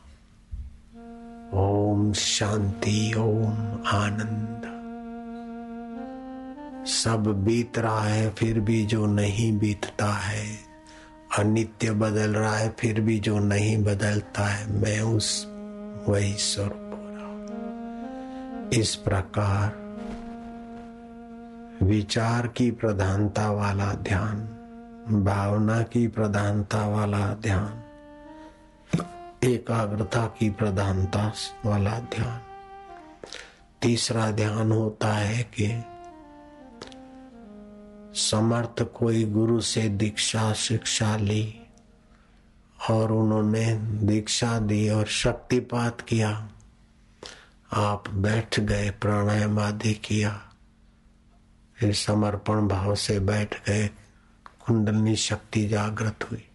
ओम 1.54 2.14
शांति, 2.14 3.14
ओम 3.14 3.80
आनंद। 3.88 4.58
सब 6.88 7.24
बीत 7.44 7.78
रहा 7.78 8.04
है, 8.04 8.30
फिर 8.30 8.60
भी 8.60 8.86
जो 8.86 9.06
नहीं 9.06 9.60
बीतता 9.60 10.14
है 10.14 10.67
अनित्य 11.38 11.92
बदल 11.92 12.34
रहा 12.34 12.56
है, 12.58 12.70
फिर 12.80 13.02
भी 13.02 13.20
जो 13.20 13.40
नहीं 13.40 13.78
बदलता 13.84 14.46
है, 14.46 14.72
मैं 14.72 15.02
उस 15.02 15.46
वही 16.08 16.34
स्वरूप 16.34 16.94
हो 16.94 17.08
रहा 17.08 17.26
हूँ। 17.26 18.70
इस 18.70 18.96
प्रकार 18.96 19.86
विचार 21.84 22.48
की 22.48 22.72
प्रधानता 22.72 23.50
वाला 23.52 23.94
ध्यान, 23.94 24.40
भावना 25.24 25.82
की 25.84 26.08
प्रधानता 26.08 26.88
वाला 26.88 27.28
ध्यान, 27.34 27.84
एकाग्रता 29.44 30.26
की 30.40 30.50
प्रधानता 30.50 31.34
वाला 31.66 32.00
ध्यान। 32.14 32.40
तीसरा 33.82 34.32
ध्यान 34.32 34.72
होता 34.72 35.14
है 35.14 35.44
कि 35.44 35.68
समर्थ 38.18 38.84
कोई 38.84 39.26
गुरु 39.26 39.62
से 39.62 39.90
दीक्षा 39.90 40.54
शिक्षा 40.54 41.18
ली 41.18 41.60
और 42.90 43.12
उन्होंने 43.12 43.78
दीक्षा 43.78 44.60
दी 44.60 44.90
और 44.90 45.06
शक्तिपात 45.06 46.02
किया। 46.02 46.50
आप 47.74 48.10
बैठ 48.10 48.60
गए 48.60 48.90
प्राणायाम 48.90 49.60
आदि 49.60 49.94
किया। 49.94 50.50
फिर 51.80 51.94
समर्पण 51.94 52.68
भाव 52.68 52.96
से 52.96 53.20
बैठ 53.20 53.68
गए। 53.68 53.88
कुंडलनी 54.66 55.16
शक्ति 55.16 55.68
जागृत 55.68 56.30
हुई। 56.32 56.48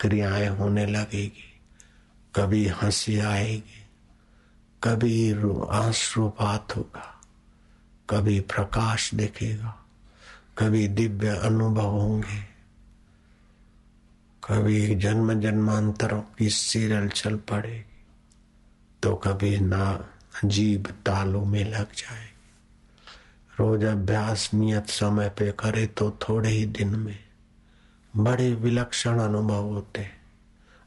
क्रियाएँ 0.00 0.48
होने 0.48 0.86
लगेगी। 0.86 1.60
कभी 2.36 2.66
हँसी 2.66 3.18
आएगी। 3.18 3.86
कभी 4.84 5.32
आश्रुपात 5.70 6.76
होगा। 6.76 7.20
कभी 8.10 8.40
प्रकाश 8.40 9.14
दिखेगा। 9.14 9.80
कभी 10.56 10.86
दिव्य 10.88 11.28
अनुभव 11.44 11.90
होंगे, 11.90 12.40
कभी 14.42 14.94
जन्म 14.96 15.32
जन्मांतरों 15.40 16.20
की 16.38 16.48
सीरियल 16.50 17.08
चल 17.10 17.36
पड़ेगी 17.50 17.82
तो 19.02 19.14
कभी 19.16 19.58
ना 19.60 19.84
अजीब 20.44 20.86
तालों 21.06 21.44
में 21.44 21.64
लग 21.64 21.92
जाएगी। 21.96 22.32
रोज 23.58 23.84
अभ्यास 23.84 24.48
नियत 24.54 24.88
समय 24.90 25.28
पे 25.28 25.50
करे 25.52 25.86
तो 25.86 26.10
थोड़े 26.22 26.50
ही 26.50 26.64
दिन 26.68 26.96
में 26.98 27.18
बड़े 28.14 28.50
विलक्षण 28.54 29.18
अनुभव 29.20 29.64
होते 29.64 30.06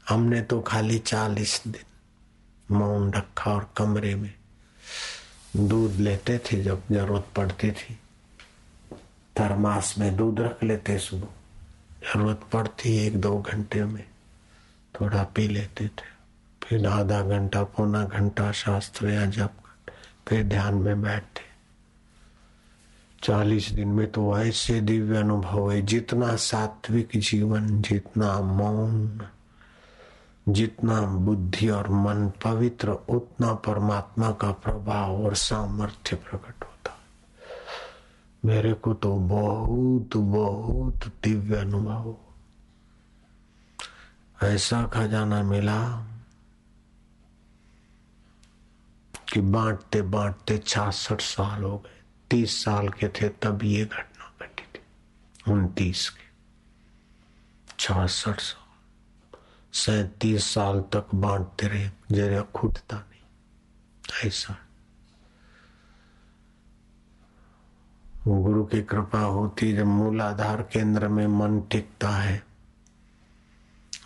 हमने 0.08 0.42
तो 0.42 0.60
खाली 0.60 0.98
चालीस 0.98 1.62
दिन 1.66 2.76
मौन 2.76 3.12
रखा 3.12 3.52
और 3.52 3.70
कमरे 3.76 4.14
में 4.14 4.32
दूध 5.56 5.96
लेते 6.00 6.38
थे 6.38 6.62
जब 6.64 6.82
ज़रूरत 6.92 7.26
पड़ती 7.36 7.70
थी। 7.70 7.98
थर्मास 9.40 9.94
में 9.98 10.16
दूध 10.16 10.40
रख 10.40 10.62
लेते 10.62 10.98
सुबह। 10.98 11.28
ज़रूरत 12.00 12.40
पड़ती 12.52 13.06
एक 13.06 13.20
दो 13.20 13.38
घंटे 13.38 13.84
में। 13.84 14.04
थोड़ा 15.00 15.22
पी 15.22 15.48
लेते 15.48 15.88
थे। 15.88 16.18
फिर 16.62 16.86
आधा 16.86 17.22
घंटा, 17.22 17.62
पौना 17.62 18.04
घंटा 18.04 18.52
शास्त्र 18.52 19.08
या 19.08 19.26
जप 19.26 19.52
फिर 20.28 20.44
ध्यान 20.44 20.74
में 20.74 21.02
बैठते। 21.02 21.48
चालीस 23.22 23.68
दिन 23.68 23.88
में 23.88 24.12
तो 24.12 24.38
ऐसे 24.38 24.80
दिव्य 24.80 25.18
अनुभव 25.18 25.72
है, 25.72 25.82
जितना 25.82 26.36
सात्विक 26.36 27.08
जीवन, 27.16 27.82
जितना 27.82 28.40
मौन, 28.40 29.22
जितना 30.48 31.00
बुद्धि 31.00 31.68
और 31.68 31.88
मन 31.88 32.32
पवित्र, 32.44 32.90
उतना 32.90 33.52
परमात्मा 33.52 34.30
का 34.30 34.52
प्रभाव 34.52 35.24
और 35.24 35.34
सामर्थ्य 35.34 36.16
प्रकट 36.16 36.67
मेरे 38.44 38.74
को 38.74 38.94
तो 38.94 39.16
बहुत 39.16 40.16
बहुत 40.16 41.12
दिव्य 41.22 41.56
अनुभव 41.56 42.16
ऐसा 44.42 44.86
खजाना 44.86 45.42
मिला 45.42 46.06
कि 49.32 49.40
बांटते 49.40 50.02
बांटते 50.02 50.58
छियासठ 50.58 51.20
साल 51.20 51.62
हो 51.62 51.78
गए। 51.78 52.02
तीस 52.30 52.64
साल 52.64 52.88
के 52.88 53.08
थे 53.08 53.28
तब 53.28 53.62
ये 53.62 53.84
घटना 53.84 54.46
घटी 54.46 54.62
थी। 54.62 55.52
उनतीस 55.52 56.08
के। 56.08 56.28
छियासठ 57.78 58.40
साल। 58.40 58.68
सैतीस 59.72 60.44
साल 60.44 60.80
तक 60.80 61.06
बांटते 61.14 61.68
रहे, 61.68 61.90
जरा 62.12 62.42
खुटता 62.42 62.96
नहीं। 62.96 63.22
ऐसा 64.28 64.67
गुरु 68.26 68.64
की 68.64 68.82
कृपा 68.82 69.20
होती 69.20 69.76
जब 69.76 69.86
मूलाधार 69.86 70.62
केंद्र 70.62 71.08
में 71.08 71.26
मन 71.26 71.60
टिकता 71.60 72.08
है। 72.08 72.44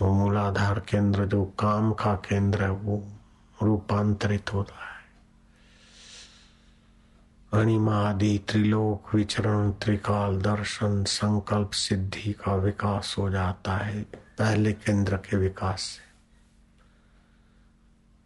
वो 0.03 0.13
मूलाधार 0.13 0.81
केंद्र 0.81 1.27
जो 1.27 1.45
काम 1.45 1.93
का 1.93 2.15
केंद्र 2.15 2.63
है, 2.63 2.71
वो 2.71 3.09
रूपांतरित 3.63 4.53
होता 4.53 4.75
है। 4.75 4.93
अणिमा 7.61 8.09
आदि 8.09 8.41
त्रिलोक 8.49 9.15
विचरण, 9.15 9.73
त्रिकाल 9.73 10.41
दर्शन, 10.41 11.05
संकल्प 11.05 11.71
सिद्धि 11.71 12.33
का 12.33 12.55
विकास 12.55 13.15
हो 13.19 13.31
जाता 13.31 13.77
है, 13.77 14.03
पहले 14.39 14.73
केंद्र 14.73 15.17
के 15.17 15.37
विकास 15.37 15.81
से। 15.81 16.13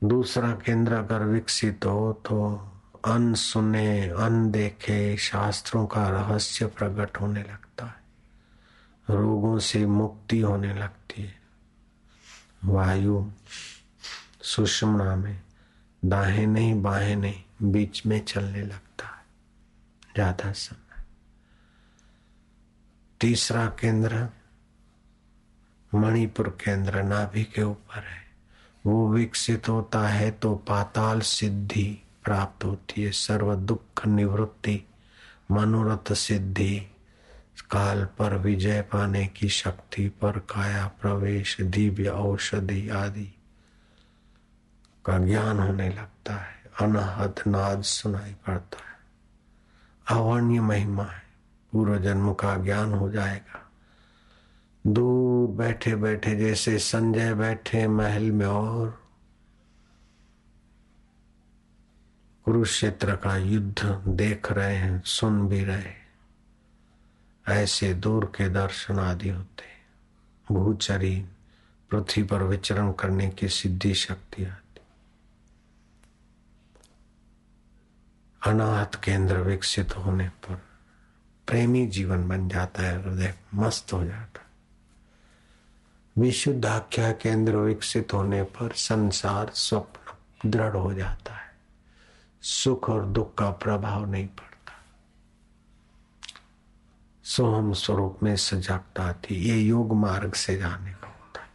दूसरा 0.06 0.50
केंद्र 0.50 0.92
अगर 0.92 1.22
विकसित 1.22 1.84
हो 1.84 2.12
तो 2.12 2.68
अन 3.06 3.34
सुने 3.34 4.08
अन 4.08 4.50
देखे 4.50 5.16
शास्त्रों 5.16 5.86
का 5.86 6.08
रहस्य 6.08 6.66
प्रकट 6.66 7.20
होने 7.20 7.42
लगता 7.42 7.86
है। 7.86 8.06
रोगों 9.10 9.58
से 9.58 9.86
मुक्ति 9.86 10.40
होने 10.40 10.74
लगती 10.74 11.22
है। 11.22 11.40
वायु 12.64 13.30
सुषमणा 14.42 15.16
में 15.16 15.42
दाहे 16.04 16.46
नहीं, 16.46 16.82
बाहें 16.82 17.16
नहीं, 17.16 17.42
बीच 17.62 18.06
में 18.06 18.24
चलने 18.24 18.62
लगता 18.62 19.06
है। 19.06 19.24
ज़्यादा 20.14 20.52
समय। 20.52 21.04
तीसरा 23.20 23.66
केंद्र, 23.66 24.28
मणिपुर 25.94 26.48
केंद्र, 26.48 27.02
नाभि 27.02 27.44
के 27.44 27.62
ऊपर 27.62 27.98
है। 27.98 28.26
वो 28.86 29.12
विकसित 29.12 29.68
होता 29.68 30.08
है 30.08 30.30
तो 30.30 30.54
पाताल 30.54 31.20
सिद्धि। 31.20 32.02
प्राप्त 32.26 32.64
होती 32.64 33.02
है, 33.02 33.10
सर्व 33.10 33.54
दुख 33.54 34.06
निवृत्ति, 34.06 34.88
मनोरथ 35.50 36.12
सिद्धि, 36.12 36.80
काल 37.70 38.04
पर 38.04 38.36
विजय 38.36 38.80
पाने 38.82 39.26
की 39.26 39.48
शक्ति 39.48 40.08
पर 40.08 40.38
काया, 40.38 40.86
प्रवेश, 40.86 41.60
दिव्य 41.60 42.08
औषधि 42.08 42.88
आदि 42.88 43.34
का 45.04 45.18
ज्ञान 45.18 45.58
होने 45.58 45.88
लगता 45.88 46.34
है। 46.34 46.56
अनहद 46.80 47.34
नाद 47.46 47.82
सुनाई 47.82 48.36
पड़ता 48.46 48.78
है। 48.78 48.96
अवर्ण्य 50.18 50.60
महिमा 50.60 51.04
है। 51.04 51.22
पूर्व 51.72 51.98
जन्म 51.98 52.32
का 52.32 52.56
ज्ञान 52.56 52.92
हो 52.92 53.10
जाएगा। 53.10 53.70
दूर 54.86 55.48
बैठे 55.48 55.96
बैठे 55.96 56.36
जैसे 56.36 56.78
संजय 56.78 57.34
बैठे 57.34 57.88
महल 57.88 58.32
में 58.32 58.46
और 58.46 59.05
कुरुक्षेत्र 62.46 63.16
का 63.16 63.36
युद्ध 63.36 64.02
देख 64.08 64.52
रहे 64.52 64.76
हैं, 64.76 65.02
सुन 65.06 65.48
भी 65.48 65.64
रहे 65.64 65.92
ऐसे 67.46 67.94
दूर 67.94 68.24
के 68.24 68.48
दर्शन 68.48 68.98
आदि 68.98 69.28
होते 69.28 69.64
भूचरी, 70.54 71.16
पृथ्वी 71.90 72.22
पर 72.22 72.42
विचरण 72.42 72.92
करने 72.92 73.28
की 73.28 73.48
सिद्धि 73.48 73.94
शक्ति 73.94 74.44
आती। 74.44 74.80
अनाथ 78.46 79.02
केंद्र 79.04 79.36
विकसित 79.36 79.96
होने 79.96 80.28
पर 80.28 80.62
प्रेमी 81.46 81.86
जीवन 81.86 82.28
बन 82.28 82.48
जाता 82.48 82.82
है, 82.82 83.02
हृदय 83.02 83.34
मस्त 83.54 83.92
हो 83.92 84.04
जाता 84.04 84.40
विशुद्ध 86.18 86.66
आख्या 86.66 87.12
केंद्र 87.12 87.56
विकसित 87.56 88.12
होने 88.12 88.42
पर 88.42 88.72
संसार 88.72 89.50
स्वप्न 89.54 90.50
दृढ़ 90.50 90.76
हो 90.76 90.94
जाता 90.94 91.34
है। 91.34 91.35
सुख 92.48 92.90
और 92.90 93.04
दुख 93.04 93.34
का 93.34 93.50
प्रभाव 93.50 94.10
नहीं 94.10 94.26
पड़ता। 94.26 94.72
सोहम 97.24 97.72
स्वरूप 97.72 98.18
में 98.22 98.36
सजागता 98.36 99.02
आती 99.02 99.34
ये 99.34 99.58
योग 99.58 99.92
मार्ग 99.92 100.32
से 100.32 100.56
जाने 100.56 100.90
का 100.90 101.06
होता 101.06 101.40
है। 101.40 101.48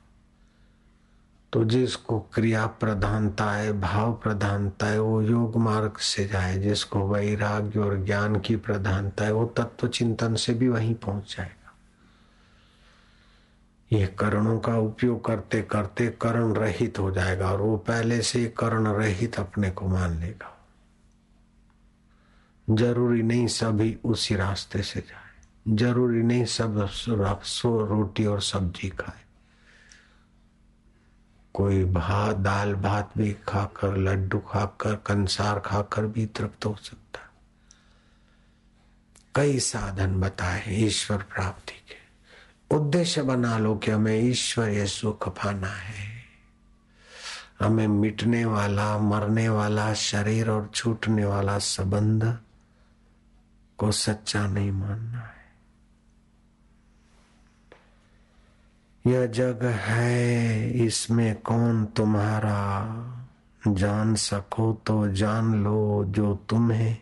तो 1.53 1.63
जिसको 1.63 2.19
क्रिया 2.19 2.67
प्रधानता 2.67 3.51
है, 3.51 3.79
भाव 3.79 4.13
प्रधानता 4.13 4.87
है, 4.87 4.99
वो 4.99 5.21
योग 5.21 5.57
मार्ग 5.57 5.97
से 5.97 6.27
जाए। 6.27 6.57
जिसको 6.57 7.07
वैराग्य 7.07 7.79
और 7.79 8.05
ज्ञान 8.05 8.39
की 8.39 8.55
प्रधानता 8.55 9.25
है, 9.25 9.31
वो 9.31 9.45
तत्व 9.45 9.87
चिंतन 9.87 10.35
से 10.35 10.53
भी 10.53 10.67
वहीं 10.67 10.95
पहुँच 10.95 11.35
जाएगा। 11.37 11.73
ये 13.91 14.07
करणों 14.07 14.59
का 14.59 14.77
उपयोग 14.77 15.25
करते 15.25 15.61
करते 15.61 16.07
करण 16.21 16.53
रहित 16.53 16.99
हो 16.99 17.11
जाएगा 17.11 17.51
और 17.51 17.61
वो 17.61 17.77
पहले 17.77 18.21
से 18.21 18.45
करण 18.45 18.87
रहित 18.87 19.39
अपने 19.39 19.71
को 19.71 19.87
मान 19.87 20.19
लेगा। 20.19 20.57
ज़रूरी 22.77 23.23
नहीं 23.23 23.47
सभी 23.47 23.97
उसी 24.03 24.35
रास्ते 24.35 24.81
से 24.81 24.99
जाए। 24.99 25.75
ज़रूरी 25.75 26.23
नहीं 26.23 26.45
सब 26.45 26.87
सो 27.43 27.85
रोटी 27.85 28.25
और 28.25 28.41
सब्ज़ी 28.41 28.89
खाए। 28.89 29.21
कोई 31.53 31.83
भात, 31.85 32.35
दाल, 32.35 32.73
भात 32.73 33.11
भी 33.17 33.35
खाकर, 33.47 33.97
लड्डू 33.97 34.39
खाकर, 34.39 34.95
कंसार 34.95 35.59
खाकर 35.59 36.05
भी 36.05 36.25
तृप्त 36.25 36.65
हो 36.65 36.77
सकता 36.83 36.97
कई 39.35 39.59
साधन 39.59 40.19
बताए 40.21 40.63
ईश्वर 40.67 41.17
प्राप्ति 41.17 41.73
के। 41.73 42.75
उद्देश्य 42.75 43.21
बना 43.21 43.57
लो 43.57 43.75
कि 43.75 43.91
हमें 43.91 44.19
ईश्वर 44.19 44.69
ये 44.69 44.85
सुख 44.85 45.29
पाना 45.29 45.67
है। 45.67 46.21
हमें 47.61 47.87
मिटने 47.87 48.45
वाला, 48.45 48.97
मरने 48.97 49.49
वाला, 49.49 49.93
शरीर 49.93 50.49
और 50.49 50.69
छूटने 50.75 51.25
वाला 51.25 51.57
संबंध 51.57 52.37
को 53.81 53.91
सच्चा 53.91 54.47
नहीं 54.47 54.71
मानना 54.71 55.17
है। 55.17 55.41
यह 59.07 59.25
जग 59.25 59.59
है, 59.63 60.71
इसमें 60.71 61.41
कौन 61.41 61.85
तुम्हारा? 61.85 62.97
जान 63.67 64.15
सको 64.15 64.73
तो 64.85 65.07
जान 65.07 65.63
लो 65.63 66.05
जो 66.07 66.35
तुम्हें। 66.49 66.97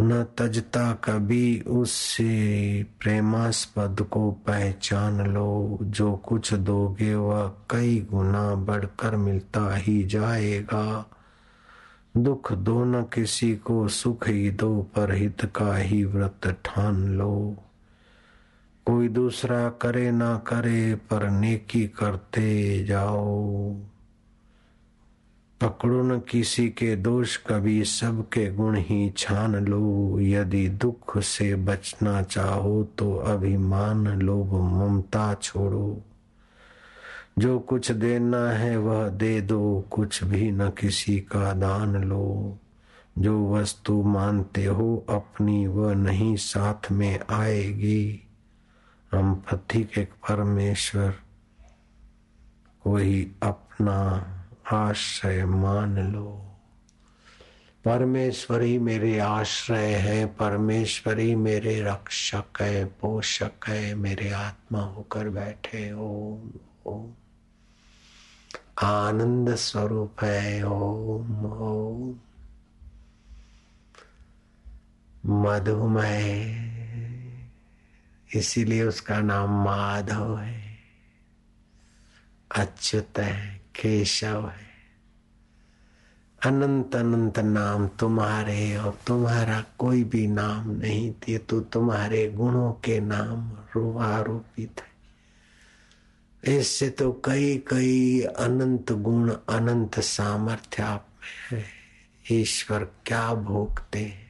न 0.00 0.26
तजता 0.38 0.92
कभी 0.92 1.60
उससे, 1.60 2.86
प्रेमास्पद 3.00 4.08
को 4.10 4.30
पहचान 4.30 5.26
लो। 5.26 5.78
जो 5.82 6.16
कुछ 6.16 6.54
दोगे 6.54 7.14
वह 7.14 7.56
कई 7.70 8.00
गुना 8.00 8.54
बढ़कर 8.54 9.16
मिलता 9.16 9.74
ही 9.74 10.04
जाएगा। 10.04 11.10
दुख 12.16 12.52
दो 12.52 12.84
न 12.84 13.02
किसी 13.02 13.56
को, 13.56 13.88
सुख 13.88 14.28
ही 14.28 14.50
दो 14.50 14.82
पर 14.82 15.12
हित 15.12 15.44
का 15.44 15.76
ही 15.76 16.04
व्रत 16.04 16.60
ठान 16.64 17.08
लो। 17.08 17.56
कोई 18.86 19.08
दूसरा 19.08 19.68
करे 19.68 20.10
ना 20.10 20.36
करे, 20.36 20.94
पर 20.94 21.30
नेकी 21.30 21.86
करते 21.86 22.84
जाओ। 22.84 23.74
पकड़ो 25.60 26.02
न 26.02 26.18
किसी 26.18 26.68
के 26.68 26.96
दोष, 26.96 27.36
कभी 27.36 27.84
सबके 27.84 28.52
गुण 28.52 28.76
ही 28.76 29.10
छान 29.16 29.56
लो। 29.56 30.16
यदि 30.20 30.68
दुख 30.68 31.18
से 31.18 31.54
बचना 31.54 32.22
चाहो 32.22 32.84
तो 32.98 33.14
अभिमान 33.14 34.06
लोभ 34.06 34.54
ममता 34.54 35.34
छोड़ो। 35.34 36.00
जो 37.38 37.58
कुछ 37.58 37.92
देना 37.92 38.50
है 38.50 38.76
वह 38.76 39.08
दे 39.08 39.40
दो, 39.40 39.84
कुछ 39.90 40.24
भी 40.24 40.50
न 40.50 40.70
किसी 40.70 41.20
का 41.20 41.52
दान 41.52 42.04
लो। 42.04 42.58
जो 43.18 43.54
वस्तु 43.54 44.02
मानते 44.02 44.64
हो 44.64 45.06
अपनी 45.08 45.66
वह 45.66 45.94
नहीं 45.94 46.36
साथ 46.36 46.92
में 46.92 47.20
आएगी। 47.30 48.20
हम 49.12 49.34
पथिक 49.34 49.98
एक 49.98 50.10
परमेश्वर 50.10 51.14
वही 52.86 53.32
अपना 53.42 54.28
आश्रय 54.72 55.44
मान 55.44 56.12
लो। 56.12 56.48
परमेश्वरी 57.84 58.78
मेरे 58.78 59.18
आश्रय 59.18 59.94
है, 59.94 60.26
परमेश्वरी 60.26 61.34
मेरे 61.34 61.80
रक्षक 61.80 62.44
है, 62.60 62.84
पोषक 62.84 63.68
है, 63.68 63.94
मेरे 63.94 64.30
आत्मा 64.30 64.80
होकर 64.80 65.28
बैठे। 65.28 65.92
ओम 65.92 66.50
ओम। 66.86 67.10
आनंद 68.82 69.54
स्वरूप 69.54 70.24
है 70.24 70.64
ओम 70.64 71.46
ओम। 71.46 72.14
मधुमय 75.26 76.22
इसीलिए 78.34 78.82
उसका 78.82 79.20
नाम 79.20 79.64
माधव 79.64 80.38
है। 80.38 80.78
अच्युत 82.56 83.18
है, 83.18 83.58
केशव 83.58 84.48
है। 84.48 84.72
अनंत 86.46 86.96
अनंत 86.96 87.38
नाम 87.38 87.88
तुम्हारे 87.88 88.76
और 88.76 88.98
तुम्हारा 89.06 89.64
कोई 89.78 90.04
भी 90.04 90.26
नाम 90.26 90.70
नहीं 90.70 91.12
थे 91.12 91.38
तो 91.38 91.60
तुम्हारे 91.60 92.30
गुणों 92.30 92.72
के 92.72 93.00
नाम 93.00 93.52
रूपारोपित 93.76 94.80
है। 94.80 94.91
इससे 96.44 96.90
तो 96.90 97.22
कई 97.24 97.64
कई 97.68 98.20
अनंत 98.20 98.92
गुण, 98.92 99.30
अनंत 99.48 100.00
सामर्थ्य 100.00 100.82
आप 100.82 101.08
में 101.22 101.58
है। 101.58 101.64
ईश्वर 102.32 102.84
क्या 102.84 103.34
भोगते 103.34 104.22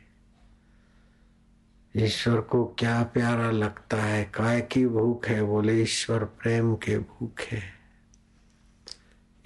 ईश्वर 1.97 2.41
को 2.41 2.65
क्या 2.79 3.03
प्यारा 3.03 3.51
लगता 3.51 3.97
है? 3.97 4.25
काय 4.25 4.61
की 4.61 4.87
भूख 4.87 5.27
है? 5.27 5.43
बोले, 5.43 5.83
ईश्वर 5.83 6.25
प्रेम 6.25 6.75
के 6.75 6.99
भूख 6.99 7.41
है। 7.41 7.63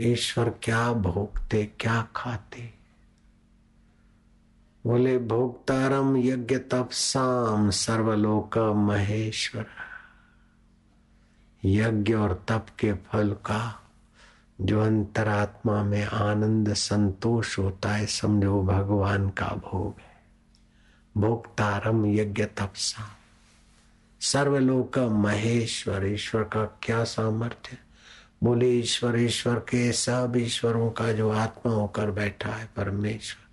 ईश्वर 0.00 0.54
क्या 0.62 0.92
भोगते, 0.92 1.72
क्या 1.80 2.08
खाते? 2.16 2.74
बोले, 4.86 5.18
भोक्तारम 5.18 6.16
यज्ञ 6.16 6.58
तप 6.58 6.88
साम, 6.92 7.70
सर्वलोक 7.70 8.58
महेश्वर। 8.58 9.66
यज्ञ 11.66 12.14
और 12.14 12.44
तप 12.48 12.66
के 12.78 12.92
फल 12.92 13.30
का 13.32 13.82
जो 14.60 14.80
अंतरात्मा 14.80 15.82
में 15.82 16.04
आनंद 16.04 16.74
संतोष 16.74 17.58
होता 17.58 17.92
है, 17.92 18.06
समझो 18.06 18.62
भगवान 18.62 19.28
का 19.28 19.46
भोग 19.46 20.00
है। 20.00 20.16
भोक्तारम 21.16 22.06
यज्ञ 22.06 22.44
तपसा। 22.44 23.16
सर्वलोक 24.20 24.98
महेश्वर, 24.98 26.06
ईश्वर 26.06 26.42
का 26.42 26.64
क्या 26.64 27.04
सामर्थ्य 27.04 27.78
बोले, 28.42 28.70
ईश्वर 28.70 29.20
ईश्वर 29.20 29.54
के 29.54 29.92
सब 29.92 30.32
ईश्वरों 30.36 30.90
का 30.90 31.12
जो 31.12 31.30
आत्मा 31.30 31.72
होकर 31.72 32.10
बैठा 32.10 32.50
है 32.50 32.68
परमेश्वर, 32.76 33.46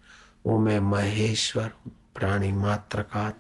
वो 0.50 0.60
मैं 0.60 0.80
महेश्वर 0.80 1.72
प्राणी 1.88 2.52
मात्र 2.52 3.02
का 3.02 3.34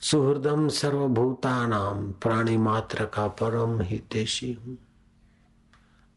सुहृदम 0.00 0.68
सर्वभूता 0.68 1.66
नाम 1.66 2.12
प्राणी 2.12 2.56
मात्र 2.56 3.04
का 3.04 3.28
परम 3.28 3.80
हितेशी 3.80 4.52
हूँ। 4.52 4.76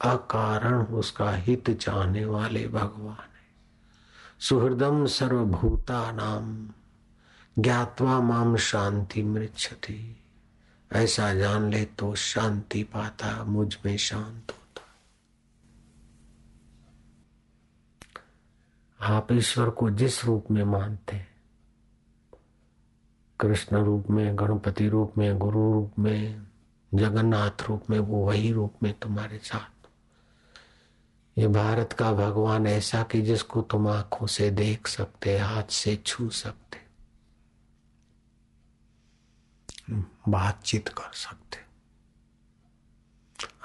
अकारण 0.01 0.83
उसका 0.83 1.31
हित 1.31 1.71
चाहने 1.71 2.25
वाले 2.25 2.67
भगवान 2.67 3.15
है। 3.15 4.39
सुहृदम 4.39 5.05
सर्वभूता 5.05 6.11
नाम 6.11 6.69
ज्ञातवा 7.59 8.19
माम 8.21 8.55
शांति 8.55 9.23
मृक्षति 9.23 10.17
ऐसा 10.91 11.33
जान 11.33 11.69
ले 11.69 11.85
तो 11.85 12.15
शांति 12.15 12.83
पाता, 12.83 13.43
मुझमें 13.43 13.97
शांत 13.97 14.51
होता। 14.51 14.81
आप 19.15 19.31
ईश्वर 19.31 19.69
को 19.69 19.89
जिस 19.89 20.25
रूप 20.25 20.51
में 20.51 20.63
मानते 20.63 21.15
हैं 21.15 21.30
कृष्ण 23.41 23.77
रूप 23.77 24.09
में, 24.09 24.39
गणपति 24.39 24.89
रूप 24.89 25.13
में, 25.17 25.39
गुरु 25.39 25.73
रूप 25.73 25.99
में, 25.99 26.47
जगन्नाथ 26.93 27.63
रूप 27.69 27.89
में, 27.89 27.99
वो 27.99 28.25
वही 28.25 28.51
रूप 28.51 28.73
में 28.83 28.99
तुम्हारे 28.99 29.37
साथ। 29.37 29.87
ये 31.37 31.47
भारत 31.47 31.93
का 31.93 32.11
भगवान 32.11 32.67
ऐसा 32.67 33.03
कि 33.03 33.21
जिसको 33.21 33.61
तुम 33.61 33.87
आँखों 33.87 34.27
से 34.27 34.51
देख 34.51 34.87
सकते, 34.87 35.37
हाथ 35.37 35.63
से 35.63 35.95
छू 35.95 36.29
सकते, 36.29 36.77
बातचीत 40.29 40.87
कर 40.87 41.13
सकते। 41.13 41.41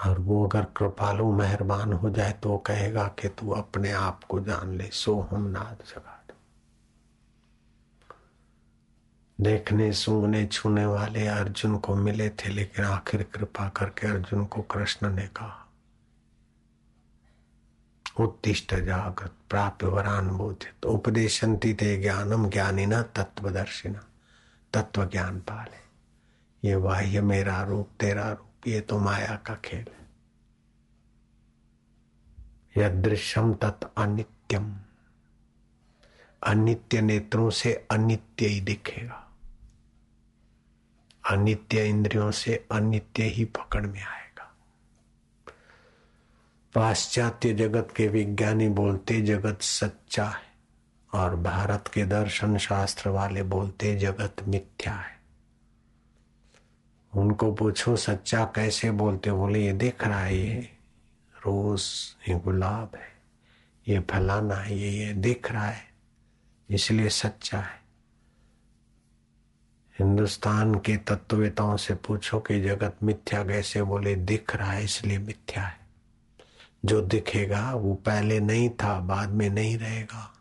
और 0.07 0.19
वो 0.19 0.47
अगर 0.47 0.65
कृपालु 0.65 1.33
मेहरबान 1.33 1.93
हो 1.93 2.11
जाए 2.11 2.33
तो 2.33 2.59
कहेगा 2.59 3.09
कि 3.09 3.29
तू 3.29 3.51
अपने 3.51 3.93
आप 3.93 4.25
को 4.25 4.41
जान 4.41 4.73
ले 4.73 4.91
सो 4.93 5.21
हम 5.21 5.43
नाद 5.43 5.79
जगा 5.89 6.25
दो 6.29 6.35
देखने, 9.41 9.93
सूंघने, 9.93 10.47
छूने 10.47 10.87
वाले 10.87 11.27
अर्जुन 11.27 11.79
को 11.79 11.95
मिले 11.95 12.31
थे, 12.31 12.49
लेकिन 12.49 12.85
आखिर 12.85 13.23
कृपा 13.23 13.69
करके 13.69 14.07
अर्जुन 14.07 14.45
को 14.45 14.63
कृष्ण 14.63 15.11
ने 15.11 15.27
कहा, 15.27 15.63
उत्तिष्ट 18.21 18.75
जागृत 18.75 19.33
प्राप्य 19.51 19.87
वरान 19.87 20.29
बोधित 20.29 20.87
उपदेशंती 20.87 21.75
ते 21.75 22.03
ज्ञानम 22.03 22.51
ज्ञानी 22.51 22.87
न 22.87 23.03
तत्वदर्शिना 23.03 24.05
तत्व 24.73 25.05
ज्ञान 25.05 25.41
पाले। 25.41 25.87
ये 26.69 26.77
बाह्य 26.77 27.21
मेरा 27.21 27.63
रूप, 27.63 27.91
तेरा 28.01 28.33
रूप, 28.33 28.69
ये 28.69 28.81
तो 28.81 28.99
माया 28.99 29.37
का 29.37 29.55
खेल 29.55 29.85
है। 29.89 30.07
यदृश्यम 32.83 33.55
तत् 33.55 33.85
अनित्यम। 33.97 34.77
अनित्य 36.43 37.01
नेत्रों 37.01 37.51
से 37.51 37.87
अनित्य 37.91 38.47
ही 38.47 38.61
दिखेगा। 38.61 39.23
अनित्य 41.31 41.89
इंद्रियों 41.89 42.31
से 42.31 42.67
अनित्य 42.73 43.23
ही 43.23 43.45
पकड़ 43.45 43.87
में 43.87 44.03
आएगा। 44.03 44.55
पाश्चात्य 46.75 47.53
जगत 47.53 47.89
के 47.97 48.09
विज्ञानी 48.09 48.69
बोलते 48.69 49.21
जगत 49.21 49.63
सच्चा 49.63 50.25
है, 50.25 50.47
और 51.15 51.37
भारत 51.37 51.89
के 51.95 52.05
दर्शन 52.05 52.59
शास्त्र 52.59 53.11
वाले 53.11 53.43
बोलते 53.43 53.97
जगत 53.97 54.37
मिथ्या 54.49 54.93
है। 54.93 55.17
उनको 57.15 57.53
पूछो, 57.53 57.97
सच्चा 57.97 58.45
कैसे 58.45 58.91
बोलते? 58.91 59.33
बोले, 59.33 59.67
ये 59.67 59.73
देख 59.73 60.05
रहा 60.05 60.21
है, 60.21 60.37
ये 60.37 60.61
रोज, 61.37 61.83
ये 62.29 62.35
गुलाब 62.35 62.93
है, 62.97 63.17
ये 63.89 64.01
फलाना 64.01 64.55
है, 64.55 64.79
ये 64.79 64.91
ये 64.91 65.13
देख 65.13 65.53
रहा 65.53 65.67
है, 65.67 65.89
इसलिए 66.71 67.09
सच्चा 67.09 67.59
है। 67.59 67.86
हिंदुस्तान 69.99 70.75
के 70.75 70.97
तत्ववेताओं 70.97 71.77
से 71.77 71.95
पूछो 71.95 72.41
कि 72.41 72.61
जगत 72.61 72.97
मिथ्या 73.03 73.45
कैसे 73.45 73.83
बोले, 73.83 74.15
दिख 74.15 74.57
रहा 74.57 74.73
है 74.73 74.85
इसलिए 74.85 75.19
मिथ्या 75.19 75.63
है। 75.63 75.81
जो 76.85 77.01
दिखेगा 77.01 77.75
वो 77.75 77.95
पहले 77.95 78.41
नहीं 78.41 78.71
था, 78.71 79.01
बाद 79.01 79.29
में 79.29 79.51
नहीं 79.51 79.79
रहेगा। 79.79 80.33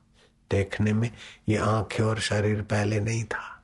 देखने 0.52 0.94
में 0.94 1.12
ये 1.50 1.58
आँखें 1.58 2.04
और 2.04 2.20
शरीर 2.20 2.62
पहले 2.62 3.00
नहीं 3.00 3.24
था। 3.24 3.64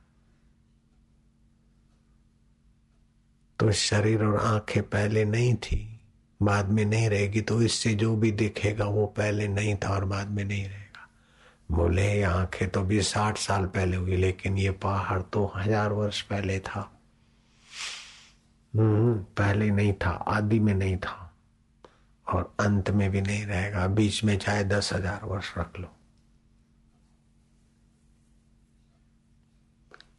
तो 3.58 3.72
शरीर 3.72 4.24
और 4.24 4.40
आँखें 4.40 4.82
पहले 4.82 5.24
नहीं 5.24 5.54
थी, 5.54 6.00
बाद 6.42 6.68
में 6.68 6.84
नहीं 6.84 7.08
रहेगी 7.08 7.40
तो 7.40 7.62
इससे 7.62 7.94
जो 7.94 8.16
भी 8.16 8.32
दिखेगा 8.32 8.84
वो 8.84 9.06
पहले 9.06 9.48
नहीं 9.48 9.76
था 9.76 9.88
और 9.88 10.04
बाद 10.04 10.28
में 10.28 10.44
नहीं 10.44 10.64
रहेगा। 10.64 10.81
बोले, 11.72 12.22
आँखें 12.22 12.68
तो 12.70 12.82
भी 12.82 13.00
साठ 13.02 13.38
साल 13.38 13.66
पहले 13.66 13.96
हुई, 13.96 14.16
लेकिन 14.16 14.58
ये 14.58 14.70
पहाड़ 14.70 15.20
तो 15.22 15.44
हज़ार 15.56 15.92
वर्ष 15.92 16.20
पहले 16.22 16.58
था। 16.60 16.80
हम्म 18.74 19.14
पहले 19.38 19.70
नहीं 19.70 19.92
था, 19.92 20.10
आदि 20.10 20.58
में 20.60 20.74
नहीं 20.74 20.96
था, 20.96 21.32
और 22.26 22.52
अंत 22.60 22.90
में 22.90 23.10
भी 23.10 23.20
नहीं 23.20 23.44
रहेगा, 23.46 23.86
बीच 23.86 24.22
में 24.24 24.36
चाहे 24.38 24.64
दस 24.64 24.92
हज़ार 24.92 25.24
वर्ष 25.24 25.52
रख 25.58 25.78
लो। 25.80 25.88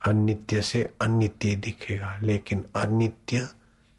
अनित्य 0.06 0.62
से 0.62 0.84
अनित्य 1.02 1.56
दिखेगा, 1.56 2.18
लेकिन 2.22 2.66
अनित्य 2.76 3.48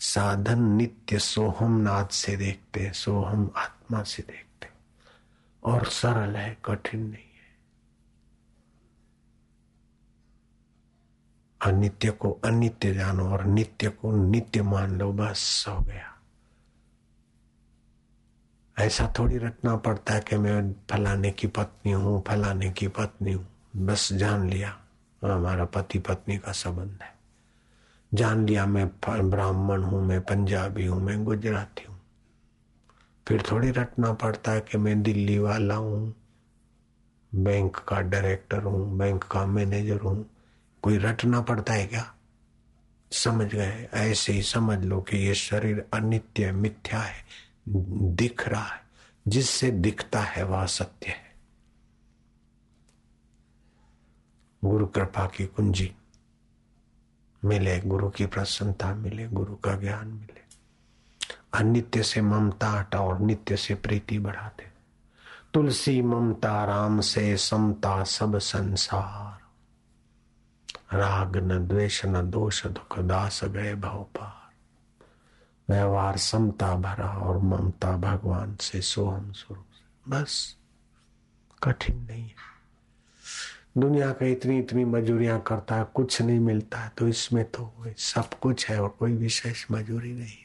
साधन 0.01 0.63
नित्य 0.77 1.19
सोहम 1.19 1.77
नाथ 1.81 2.13
से 2.13 2.37
देखते 2.37 2.81
हैं 2.81 2.93
सोहम 2.93 3.51
आत्मा 3.57 4.03
से 4.03 4.23
देखते 4.23 4.67
हैं 4.67 4.75
और 5.63 5.87
सरल 5.87 6.37
है, 6.37 6.57
कठिन 6.65 7.01
नहीं। 7.01 7.33
अनित्य 11.65 12.11
को 12.11 12.41
अनित्य 12.45 12.95
जानो 12.95 13.31
और 13.31 13.45
नित्य 13.45 13.89
को 13.89 14.13
नित्य 14.13 14.63
मान 14.63 14.99
लो 14.99 15.13
बस 15.13 15.65
हो 15.69 15.81
गया। 15.81 16.11
ऐसा 18.79 19.13
थोड़ी 19.19 19.39
रटना 19.39 19.77
पड़ता 19.77 20.15
है 20.15 20.21
कि 20.21 20.37
मैं 20.37 20.73
फलाने 20.91 21.31
की 21.31 21.47
पत्नी 21.47 21.93
हूँ, 21.93 22.25
फलाने 22.29 22.71
की 22.71 22.89
पत्नी 22.89 23.33
हूँ। 23.33 23.47
बस 23.77 24.13
जान 24.13 24.51
लिया, 24.51 24.79
हमारा 25.25 25.65
पति 25.65 25.99
पत्नी 25.99 26.39
का 26.39 26.53
संबंध 26.53 26.99
है। 27.03 27.15
जान 28.15 28.47
लिया 28.47 28.67
मैं 28.67 28.89
ब्राह्मण 29.31 29.83
हूँ, 29.83 30.07
मैं 30.07 30.21
पंजाबी 30.21 30.87
हूँ, 30.87 31.03
मैं 31.03 31.25
गुजराती 31.25 31.85
हूँ। 31.85 32.01
फिर 33.29 33.43
थोड़ी 33.51 33.71
रटना 33.71 34.13
पड़ता 34.13 34.53
है 34.53 34.61
कि 34.61 34.79
मैं 34.79 35.03
दिल्ली 35.03 35.39
वाला 35.39 35.75
हूँ। 35.75 36.15
बैंक 37.35 37.77
का 37.77 38.01
डायरेक्टर 38.01 38.63
हूँ, 38.63 38.99
बैंक 38.99 39.25
का 39.25 39.47
मैनेजर 39.47 40.01
हूँ। 40.01 40.31
कोई 40.85 40.99
रटना 40.99 41.41
पड़ता 41.41 41.73
है 41.73 41.87
क्या? 41.87 42.15
समझ 43.13 43.47
गए? 43.47 43.89
ऐसे 43.95 44.33
ही 44.33 44.43
समझ 44.43 44.85
लो 44.85 45.01
कि 45.01 45.17
ये 45.17 45.35
शरीर 45.35 45.87
अनित्य, 45.95 46.53
मिथ्या 46.53 47.01
है, 47.01 47.25
दिख 48.15 48.49
रहा 48.49 48.65
है। 48.65 48.85
जिससे 49.29 49.71
दिखता 49.71 50.21
है 50.21 50.43
वह 50.43 50.67
सत्य 50.67 51.07
है। 51.07 51.35
गुरु 54.65 54.87
कृपा 54.87 55.27
की 55.27 55.47
कुंजी 55.47 55.95
मिले, 57.45 57.81
गुरु 57.81 58.11
की 58.11 58.27
प्रसन्नता 58.27 58.95
मिले, 58.95 59.29
गुरु 59.29 59.57
का 59.57 59.75
ज्ञान 59.75 60.09
मिले। 60.09 60.41
अनित्य 61.55 62.03
से 62.03 62.21
ममता 62.21 62.71
हटा 62.71 63.01
और 63.01 63.21
नित्य 63.21 63.57
से 63.57 63.75
प्रीति 63.75 64.19
बढ़ाते। 64.19 64.67
तुलसी, 65.55 66.03
ममता, 66.03 66.65
राम 66.65 67.01
से 67.01 67.37
समता, 67.37 68.05
सब 68.05 68.39
संसार। 68.39 69.24
राग 70.93 71.37
न 71.37 71.67
द्वेष 71.67 72.05
न 72.07 72.31
दोष, 72.31 72.67
दुख 72.67 72.99
दास 72.99 73.45
गए 73.45 73.75
भव 73.75 74.03
पार। 74.03 74.45
व्यवहार 75.69 76.17
समता 76.17 76.75
भरा 76.77 77.09
और 77.19 77.39
ममता 77.39 77.97
भगवान 77.97 78.57
से 78.57 78.81
सोहम 78.81 79.33
स्वरूप 79.33 79.67
से। 79.73 80.11
बस, 80.11 80.57
कठिन 81.63 81.97
नहीं 82.01 82.23
है। 82.23 82.55
दुनिया 83.79 84.13
का 84.13 84.27
इतनी 84.27 84.59
इतनी 84.59 84.85
मजूरियाँ 84.85 85.41
करता 85.41 85.77
है, 85.77 85.85
कुछ 85.95 86.23
नहीं 86.23 86.39
मिलता 86.39 86.79
है 86.79 86.93
तो 86.99 87.09
इसमें 87.09 87.45
तो 87.45 87.75
सब 87.99 88.35
कुछ 88.35 88.69
है 88.71 88.83
और 88.83 88.89
कोई 88.89 89.13
विशेष 89.13 89.67
मजूरी 89.71 90.13
नहीं 90.13 90.27
है। 90.27 90.45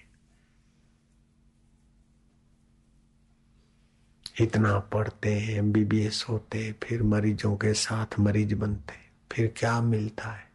इतना 4.41 4.79
पढ़ते 4.79 5.33
हैं 5.35 5.57
एमबीबीएस 5.57 6.25
होते 6.29 6.75
फिर 6.83 7.03
मरीजों 7.03 7.55
के 7.57 7.73
साथ 7.73 8.19
मरीज़ 8.19 8.55
बनते 8.55 8.93
फिर 9.31 9.53
क्या 9.57 9.81
मिलता 9.81 10.29
है? 10.29 10.51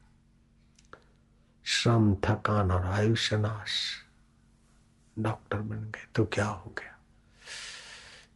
श्रम, 1.65 2.15
थकान 2.15 2.71
और 2.71 2.87
आयुष्य 2.87 3.37
नाश 3.37 4.03
डॉक्टर 5.19 5.59
बन 5.59 5.85
गए 5.85 6.07
तो 6.15 6.25
क्या 6.25 6.47
हो 6.47 6.75
गया? 6.79 6.99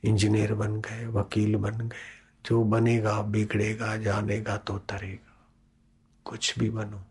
इंजीनियर 0.04 0.54
बन 0.54 0.80
गए, 0.80 1.06
वकील 1.06 1.56
बन 1.56 1.88
गए। 1.88 2.18
जो 2.46 2.64
बनेगा, 2.64 3.22
बिगड़ेगा, 3.22 3.96
जानेगा 3.96 4.56
तो 4.56 4.78
तरेगा 4.78 5.46
कुछ 6.24 6.58
भी 6.58 6.70
बनो, 6.70 7.04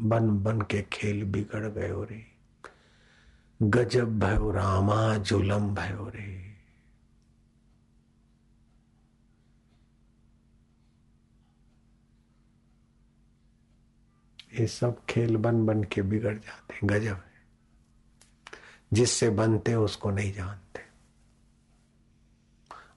बन 0.00 0.42
बन 0.42 0.60
के 0.60 0.82
खेल 0.82 1.24
बिगड़ 1.24 1.66
गए 1.66 1.92
रे। 1.92 2.26
गजब 3.62 4.18
भयो 4.18 4.50
रामा 4.50 5.16
जुलम 5.16 5.74
भयो 5.74 6.08
रे। 6.08 6.49
ये 14.58 14.66
सब 14.66 15.04
खेल 15.08 15.36
बन 15.36 15.66
बन 15.66 15.84
के 15.84 16.02
बिगड़ 16.02 16.34
जाते 16.34 16.74
हैं, 16.74 16.80
गजब 16.84 17.14
है। 17.14 17.30
जिससे 18.92 19.30
बनते 19.30 19.74
उसको 19.74 20.10
नहीं 20.10 20.32
जानते। 20.32 20.80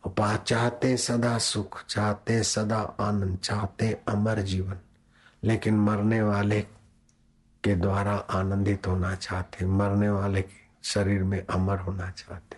और 0.10 0.38
चाहते 0.38 0.98
सदा 0.98 1.38
सुख, 1.38 1.86
चाहते 1.86 2.44
सदा 2.44 2.82
आनंद, 2.82 3.38
चाहते 3.38 4.02
अमर 4.08 4.42
जीवन। 4.42 4.78
लेकिन 5.44 5.78
मरने 5.78 6.22
वाले 6.22 6.62
के 7.64 7.76
द्वारा 7.76 8.16
आनंदित 8.16 8.88
होना 8.88 9.16
चाहते, 9.16 9.66
मरने 9.66 10.10
वाले 10.10 10.42
के 10.42 10.64
शरीर 10.84 11.24
में 11.24 11.46
अमर 11.46 11.78
होना 11.78 12.12
चाहते। 12.12 12.58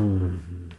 हम्म। 0.00 0.72